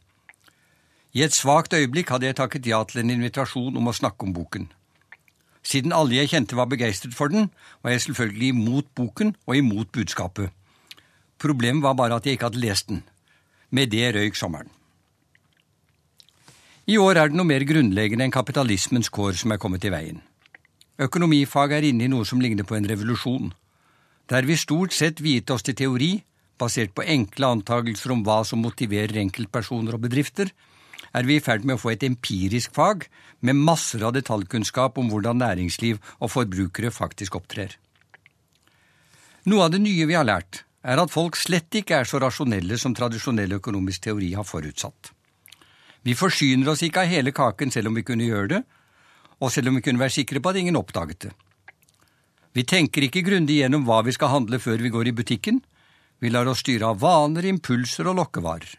I 1.17 1.25
et 1.25 1.35
svakt 1.35 1.75
øyeblikk 1.75 2.13
hadde 2.13 2.29
jeg 2.29 2.39
takket 2.39 2.69
ja 2.69 2.83
til 2.85 3.03
en 3.03 3.15
invitasjon 3.17 3.77
om 3.81 3.89
å 3.89 3.97
snakke 3.97 4.29
om 4.29 4.35
boken. 4.37 4.69
Siden 5.65 5.93
alle 5.97 6.21
jeg 6.21 6.31
kjente 6.31 6.57
var 6.57 6.71
begeistret 6.71 7.17
for 7.17 7.33
den, 7.33 7.51
var 7.83 7.97
jeg 7.97 8.07
selvfølgelig 8.07 8.55
imot 8.55 8.95
boken 8.95 9.35
og 9.49 9.57
imot 9.57 9.91
budskapet. 9.93 10.53
Problemet 11.39 11.83
var 11.83 11.99
bare 11.99 12.19
at 12.21 12.27
jeg 12.27 12.39
ikke 12.39 12.53
hadde 12.53 12.63
lest 12.63 12.93
den. 12.93 13.03
Med 13.71 13.91
det 13.91 14.15
røyk 14.15 14.37
sommeren. 14.39 14.71
I 16.89 16.97
år 16.97 17.19
er 17.21 17.29
det 17.29 17.37
noe 17.37 17.45
mer 17.45 17.61
grunnleggende 17.69 18.25
enn 18.25 18.33
kapitalismens 18.33 19.11
kår 19.13 19.35
som 19.37 19.53
er 19.53 19.61
kommet 19.61 19.85
i 19.85 19.91
veien. 19.93 20.23
Økonomifaget 21.05 21.77
er 21.77 21.87
inne 21.91 22.07
i 22.07 22.09
noe 22.09 22.25
som 22.25 22.41
ligner 22.41 22.65
på 22.65 22.79
en 22.79 22.89
revolusjon. 22.89 23.51
Der 24.33 24.49
vi 24.49 24.57
stort 24.57 24.97
sett 24.97 25.21
viet 25.21 25.53
oss 25.53 25.67
til 25.67 25.77
teori, 25.77 26.15
basert 26.57 26.95
på 26.97 27.05
enkle 27.05 27.51
antagelser 27.59 28.15
om 28.15 28.23
hva 28.25 28.39
som 28.49 28.65
motiverer 28.65 29.21
enkeltpersoner 29.21 29.99
og 29.99 30.07
bedrifter, 30.07 30.49
er 31.13 31.29
vi 31.29 31.37
i 31.37 31.45
ferd 31.45 31.69
med 31.69 31.77
å 31.77 31.83
få 31.83 31.93
et 31.93 32.09
empirisk 32.09 32.73
fag 32.77 33.05
med 33.45 33.61
masser 33.69 34.07
av 34.09 34.17
detaljkunnskap 34.17 34.97
om 34.97 35.13
hvordan 35.13 35.45
næringsliv 35.45 36.01
og 36.19 36.33
forbrukere 36.33 36.95
faktisk 36.95 37.37
opptrer. 37.37 37.77
Noe 39.45 39.69
av 39.69 39.77
det 39.77 39.85
nye 39.85 40.09
vi 40.09 40.17
har 40.17 40.25
lært, 40.25 40.65
er 40.81 41.05
at 41.05 41.13
folk 41.13 41.37
slett 41.37 41.83
ikke 41.83 42.01
er 42.01 42.09
så 42.09 42.21
rasjonelle 42.25 42.81
som 42.81 42.97
tradisjonell 42.97 43.59
økonomisk 43.61 44.09
teori 44.09 44.33
har 44.41 44.49
forutsatt. 44.49 45.13
Vi 46.09 46.15
forsyner 46.17 46.71
oss 46.73 46.81
ikke 46.87 47.03
av 47.03 47.11
hele 47.11 47.35
kaken 47.37 47.69
selv 47.75 47.91
om 47.91 47.99
vi 47.99 48.03
kunne 48.07 48.25
gjøre 48.25 48.49
det, 48.55 48.63
og 49.45 49.51
selv 49.53 49.69
om 49.69 49.77
vi 49.77 49.83
kunne 49.85 50.01
være 50.01 50.15
sikre 50.15 50.41
på 50.41 50.49
at 50.49 50.57
ingen 50.57 50.79
oppdaget 50.81 51.27
det. 51.27 51.33
Vi 52.57 52.65
tenker 52.65 53.05
ikke 53.05 53.27
grundig 53.27 53.59
gjennom 53.59 53.85
hva 53.85 53.99
vi 54.07 54.15
skal 54.17 54.33
handle 54.33 54.57
før 54.63 54.81
vi 54.81 54.93
går 54.95 55.11
i 55.11 55.17
butikken, 55.19 55.59
vi 56.19 56.31
lar 56.33 56.49
oss 56.49 56.63
styre 56.65 56.95
av 56.95 57.03
vaner, 57.03 57.45
impulser 57.51 58.09
og 58.09 58.17
lokkevarer. 58.23 58.71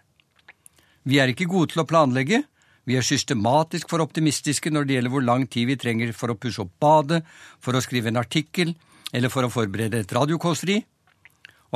Vi 1.06 1.20
er 1.22 1.30
ikke 1.30 1.48
gode 1.52 1.76
til 1.76 1.84
å 1.84 1.88
planlegge, 1.92 2.42
vi 2.90 2.98
er 2.98 3.06
systematisk 3.06 3.92
for 3.92 4.02
optimistiske 4.02 4.72
når 4.74 4.88
det 4.88 4.96
gjelder 4.98 5.14
hvor 5.14 5.26
lang 5.28 5.46
tid 5.46 5.70
vi 5.70 5.78
trenger 5.78 6.16
for 6.18 6.34
å 6.34 6.38
pusse 6.42 6.64
opp 6.64 6.74
badet, 6.82 7.22
for 7.62 7.78
å 7.78 7.84
skrive 7.86 8.10
en 8.10 8.18
artikkel 8.18 8.74
eller 9.14 9.30
for 9.30 9.46
å 9.46 9.52
forberede 9.54 10.02
et 10.02 10.16
radiokåseri, 10.18 10.80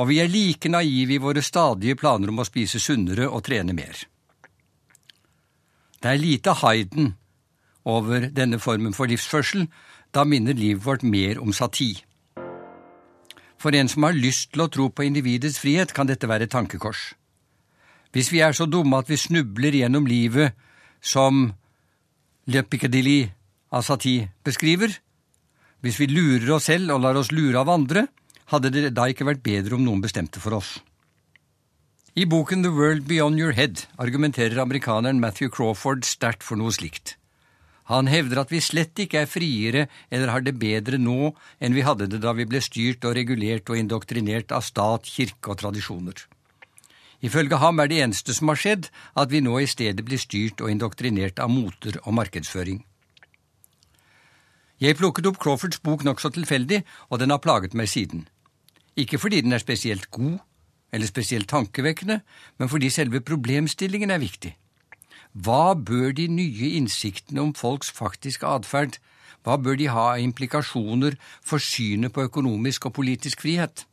og 0.02 0.10
vi 0.10 0.18
er 0.18 0.34
like 0.34 0.66
naive 0.66 1.14
i 1.14 1.22
våre 1.22 1.46
stadige 1.46 1.94
planer 1.94 2.34
om 2.34 2.42
å 2.42 2.48
spise 2.48 2.82
sunnere 2.82 3.30
og 3.30 3.46
trene 3.46 3.76
mer. 3.78 4.02
Det 6.04 6.10
er 6.10 6.20
lite 6.20 6.52
Hayden 6.60 7.14
over 7.88 8.26
denne 8.28 8.58
formen 8.60 8.92
for 8.92 9.08
livsførsel, 9.08 9.70
da 10.12 10.26
minner 10.28 10.52
livet 10.52 10.84
vårt 10.84 11.02
mer 11.02 11.40
om 11.40 11.52
sati. 11.52 12.04
For 13.56 13.72
en 13.72 13.88
som 13.88 14.04
har 14.04 14.12
lyst 14.12 14.50
til 14.52 14.66
å 14.66 14.68
tro 14.68 14.90
på 14.92 15.06
individets 15.08 15.56
frihet, 15.62 15.94
kan 15.96 16.04
dette 16.04 16.28
være 16.28 16.44
et 16.44 16.52
tankekors. 16.52 17.14
Hvis 18.12 18.28
vi 18.34 18.44
er 18.44 18.52
så 18.52 18.68
dumme 18.68 19.00
at 19.00 19.08
vi 19.08 19.16
snubler 19.16 19.80
gjennom 19.80 20.04
livet 20.04 20.52
som 21.00 21.46
Le 22.52 22.62
Piccadilly 22.68 23.22
av 23.72 23.88
Sati 23.88 24.18
beskriver, 24.44 24.92
hvis 25.80 26.00
vi 26.02 26.12
lurer 26.12 26.52
oss 26.58 26.68
selv 26.68 26.92
og 26.92 27.00
lar 27.00 27.16
oss 27.16 27.32
lure 27.32 27.64
av 27.64 27.72
andre, 27.72 28.04
hadde 28.52 28.76
det 28.76 28.92
da 28.92 29.08
ikke 29.08 29.24
vært 29.24 29.40
bedre 29.40 29.80
om 29.80 29.88
noen 29.88 30.04
bestemte 30.04 30.36
for 30.36 30.60
oss? 30.60 30.76
I 32.16 32.28
boken 32.30 32.62
The 32.62 32.70
World 32.70 33.08
Beyond 33.08 33.40
Your 33.40 33.52
Head 33.58 33.88
argumenterer 33.98 34.60
amerikaneren 34.62 35.18
Matthew 35.18 35.48
Crawford 35.50 36.04
sterkt 36.06 36.44
for 36.46 36.54
noe 36.54 36.70
slikt. 36.70 37.16
Han 37.90 38.06
hevder 38.06 38.38
at 38.44 38.52
vi 38.54 38.60
slett 38.62 39.02
ikke 39.02 39.24
er 39.24 39.26
friere 39.26 39.82
eller 40.14 40.30
har 40.30 40.44
det 40.46 40.52
bedre 40.60 41.00
nå 41.02 41.32
enn 41.58 41.74
vi 41.74 41.82
hadde 41.82 42.06
det 42.12 42.20
da 42.22 42.36
vi 42.38 42.46
ble 42.46 42.60
styrt 42.62 43.02
og 43.02 43.16
regulert 43.18 43.66
og 43.66 43.80
indoktrinert 43.80 44.54
av 44.54 44.62
stat, 44.62 45.10
kirke 45.10 45.50
og 45.50 45.58
tradisjoner. 45.64 46.22
Ifølge 47.26 47.58
ham 47.58 47.82
er 47.82 47.90
det 47.90 48.00
eneste 48.06 48.38
som 48.38 48.54
har 48.54 48.62
skjedd, 48.62 48.86
at 49.18 49.34
vi 49.34 49.42
nå 49.42 49.58
i 49.58 49.66
stedet 49.66 50.06
blir 50.06 50.22
styrt 50.22 50.62
og 50.62 50.70
indoktrinert 50.70 51.42
av 51.42 51.50
moter 51.50 51.98
og 52.04 52.14
markedsføring. 52.14 52.84
Jeg 54.78 55.02
plukket 55.02 55.26
opp 55.26 55.42
Crawfords 55.42 55.82
bok 55.82 56.06
nokså 56.06 56.30
tilfeldig, 56.30 56.84
og 57.10 57.18
den 57.18 57.34
har 57.34 57.42
plaget 57.42 57.74
meg 57.74 57.90
siden. 57.90 58.28
Ikke 58.94 59.18
fordi 59.18 59.42
den 59.42 59.58
er 59.58 59.66
spesielt 59.66 60.12
god 60.14 60.38
eller 60.94 61.10
spesielt 61.10 61.50
tankevekkende, 61.50 62.20
men 62.58 62.70
fordi 62.70 62.90
selve 62.94 63.20
problemstillingen 63.20 64.14
er 64.14 64.22
viktig. 64.22 64.54
Hva 65.34 65.74
bør 65.74 66.12
de 66.14 66.28
nye 66.30 66.76
innsiktene 66.78 67.42
om 67.42 67.50
folks 67.58 67.90
faktiske 67.90 68.46
atferd, 68.46 69.00
hva 69.42 69.58
bør 69.58 69.76
de 69.76 69.90
ha 69.90 70.04
av 70.14 70.22
implikasjoner 70.22 71.18
for 71.42 71.60
synet 71.60 72.14
på 72.14 72.28
økonomisk 72.30 72.86
og 72.88 72.94
politisk 73.00 73.42
frihet? 73.42 73.84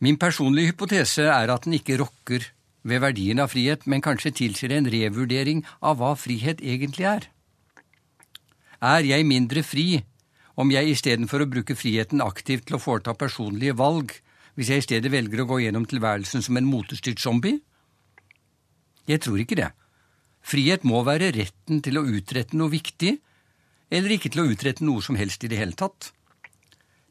Min 0.00 0.20
personlige 0.20 0.72
hypotese 0.72 1.26
er 1.28 1.50
at 1.52 1.64
den 1.64 1.76
ikke 1.76 1.98
rokker 2.00 2.46
ved 2.88 3.02
verdien 3.02 3.40
av 3.42 3.50
frihet, 3.52 3.86
men 3.88 4.04
kanskje 4.04 4.32
tilsier 4.38 4.72
en 4.76 4.88
revurdering 4.88 5.64
av 5.80 5.98
hva 6.00 6.14
frihet 6.16 6.62
egentlig 6.64 7.08
er. 7.08 7.26
Er 8.80 9.04
jeg 9.04 9.26
mindre 9.28 9.64
fri 9.66 10.00
om 10.60 10.70
jeg 10.72 10.92
istedenfor 10.92 11.44
å 11.44 11.48
bruke 11.50 11.76
friheten 11.78 12.22
aktivt 12.24 12.68
til 12.68 12.76
å 12.76 12.82
foreta 12.82 13.16
personlige 13.16 13.76
valg, 13.78 14.12
hvis 14.58 14.70
jeg 14.72 14.82
i 14.82 14.86
stedet 14.86 15.12
velger 15.12 15.42
å 15.42 15.48
gå 15.48 15.60
gjennom 15.64 15.86
tilværelsen 15.88 16.44
som 16.44 16.58
en 16.60 16.68
motestyrt 16.68 17.22
zombie? 17.22 17.60
Jeg 19.08 19.22
tror 19.24 19.40
ikke 19.40 19.58
det. 19.58 19.70
Frihet 20.44 20.84
må 20.88 21.02
være 21.06 21.32
retten 21.36 21.80
til 21.84 22.00
å 22.00 22.06
utrette 22.06 22.56
noe 22.58 22.72
viktig, 22.72 23.16
eller 23.90 24.14
ikke 24.14 24.30
til 24.32 24.44
å 24.44 24.48
utrette 24.52 24.84
noe 24.86 25.02
som 25.04 25.18
helst 25.18 25.44
i 25.44 25.50
det 25.50 25.58
hele 25.60 25.76
tatt. 25.78 26.12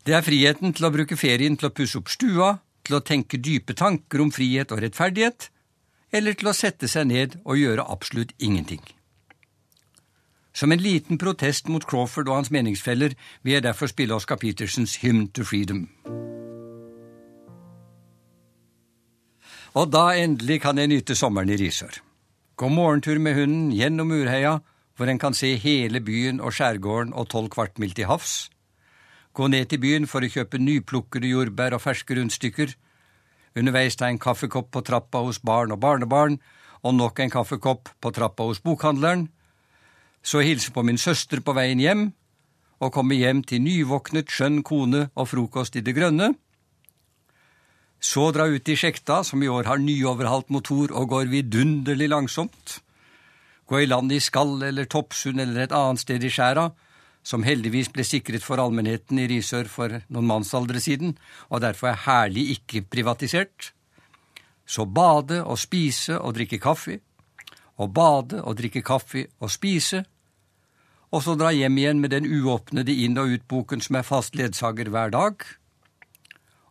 Det 0.05 0.15
er 0.15 0.25
friheten 0.25 0.73
til 0.75 0.87
å 0.87 0.93
bruke 0.93 1.17
ferien 1.19 1.57
til 1.59 1.69
å 1.69 1.73
pusse 1.75 1.99
opp 1.99 2.09
stua, 2.11 2.53
til 2.87 2.97
å 2.97 3.03
tenke 3.05 3.41
dype 3.41 3.75
tanker 3.77 4.23
om 4.23 4.31
frihet 4.33 4.71
og 4.73 4.81
rettferdighet, 4.85 5.49
eller 6.15 6.37
til 6.37 6.49
å 6.49 6.55
sette 6.57 6.89
seg 6.89 7.09
ned 7.11 7.35
og 7.43 7.59
gjøre 7.59 7.85
absolutt 7.85 8.33
ingenting. 8.37 8.81
Som 10.53 10.71
en 10.71 10.81
liten 10.81 11.17
protest 11.17 11.69
mot 11.69 11.85
Crawford 11.85 12.29
og 12.29 12.39
hans 12.39 12.51
meningsfeller 12.51 13.13
vil 13.43 13.53
jeg 13.53 13.63
derfor 13.63 13.87
spille 13.87 14.15
Oscar 14.15 14.39
Petersens 14.41 14.95
Hymn 15.03 15.29
to 15.29 15.45
Freedom. 15.45 15.85
Og 19.77 19.91
da 19.93 20.09
endelig 20.17 20.61
kan 20.63 20.77
jeg 20.77 20.89
nyte 20.89 21.15
sommeren 21.15 21.51
i 21.53 21.57
Risør. 21.59 22.01
Gå 22.57 22.67
morgentur 22.67 23.19
med 23.21 23.37
hunden 23.37 23.69
gjennom 23.71 24.09
Murheia, 24.09 24.57
hvor 24.97 25.07
en 25.07 25.19
kan 25.21 25.33
se 25.37 25.53
hele 25.55 26.01
byen 26.01 26.41
og 26.41 26.51
skjærgården 26.57 27.13
og 27.13 27.29
tolv 27.29 27.53
kvartmil 27.53 27.93
til 27.95 28.09
havs. 28.09 28.49
Gå 29.33 29.47
ned 29.47 29.69
til 29.69 29.79
byen 29.79 30.07
for 30.09 30.25
å 30.25 30.31
kjøpe 30.33 30.59
nyplukkede 30.59 31.29
jordbær 31.29 31.77
og 31.77 31.85
ferske 31.85 32.17
rundstykker. 32.17 32.73
Underveis 33.55 33.95
ta 33.95 34.09
en 34.09 34.19
kaffekopp 34.19 34.73
på 34.73 34.81
trappa 34.81 35.21
hos 35.23 35.39
barn 35.39 35.71
og 35.71 35.79
barnebarn, 35.79 36.39
og 36.83 36.95
nok 36.97 37.19
en 37.19 37.31
kaffekopp 37.31 37.93
på 38.01 38.11
trappa 38.15 38.49
hos 38.49 38.59
bokhandleren 38.65 39.29
så 40.23 40.43
hilse 40.43 40.71
på 40.71 40.83
min 40.83 40.97
søster 40.97 41.41
på 41.41 41.55
veien 41.57 41.79
hjem, 41.79 42.09
og 42.79 42.93
komme 42.95 43.17
hjem 43.19 43.41
til 43.43 43.63
nyvåknet, 43.63 44.31
skjønn 44.31 44.61
kone 44.63 45.09
og 45.15 45.27
frokost 45.31 45.75
i 45.75 45.83
det 45.83 45.95
grønne. 45.97 46.33
Så 47.99 48.29
dra 48.31 48.45
ut 48.47 48.69
i 48.71 48.77
sjekta, 48.79 49.23
som 49.27 49.41
i 49.43 49.49
år 49.51 49.67
har 49.67 49.81
nyoverhalt 49.83 50.49
motor 50.55 50.93
og 50.95 51.09
går 51.11 51.31
vidunderlig 51.33 52.07
langsomt. 52.07 52.79
Gå 53.67 53.83
i 53.83 53.89
land 53.89 54.11
i 54.15 54.21
Skall 54.23 54.63
eller 54.69 54.87
Toppsund 54.87 55.41
eller 55.43 55.65
et 55.65 55.75
annet 55.75 56.01
sted 56.01 56.23
i 56.23 56.31
skjæra, 56.31 56.69
som 57.23 57.43
heldigvis 57.43 57.91
ble 57.91 58.05
sikret 58.07 58.45
for 58.45 58.61
allmennheten 58.63 59.19
i 59.19 59.27
Risør 59.27 59.67
for 59.67 59.99
noen 60.07 60.29
mannsaldre 60.29 60.79
siden, 60.79 61.17
og 61.51 61.61
derfor 61.65 61.91
er 61.91 62.03
herlig 62.05 62.47
ikke 62.55 62.85
privatisert. 62.87 63.73
Så 64.65 64.85
bade 64.87 65.43
og 65.43 65.59
spise 65.59 66.15
og 66.17 66.37
drikke 66.39 66.61
kaffe, 66.63 67.01
og 67.79 67.93
bade 67.95 68.43
og 68.43 68.57
drikke 68.59 68.83
kaffe 68.85 69.25
og 69.39 69.51
spise, 69.51 70.03
og 71.09 71.23
så 71.25 71.33
dra 71.39 71.49
hjem 71.55 71.77
igjen 71.79 72.01
med 72.03 72.13
den 72.13 72.27
uåpnede 72.27 72.93
inn- 72.93 73.17
og 73.17 73.31
utboken 73.33 73.81
som 73.81 73.97
er 73.97 74.05
fast 74.05 74.35
ledsager 74.35 74.91
hver 74.91 75.09
dag, 75.15 75.45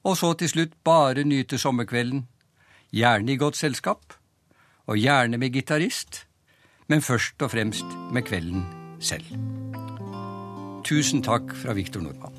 og 0.04 0.16
så 0.16 0.32
til 0.38 0.52
slutt 0.52 0.76
bare 0.84 1.24
nyte 1.24 1.58
sommerkvelden, 1.58 2.26
gjerne 2.94 3.32
i 3.32 3.40
godt 3.40 3.56
selskap, 3.56 4.14
og 4.86 4.96
gjerne 4.96 5.38
med 5.38 5.52
gitarist, 5.52 6.24
men 6.88 7.02
først 7.02 7.42
og 7.42 7.50
fremst 7.50 7.96
med 8.12 8.24
kvelden 8.24 8.64
selv. 9.00 9.26
Tusen 10.84 11.22
takk 11.22 11.52
fra 11.52 11.74
Viktor 11.76 12.00
Nordmann. 12.00 12.37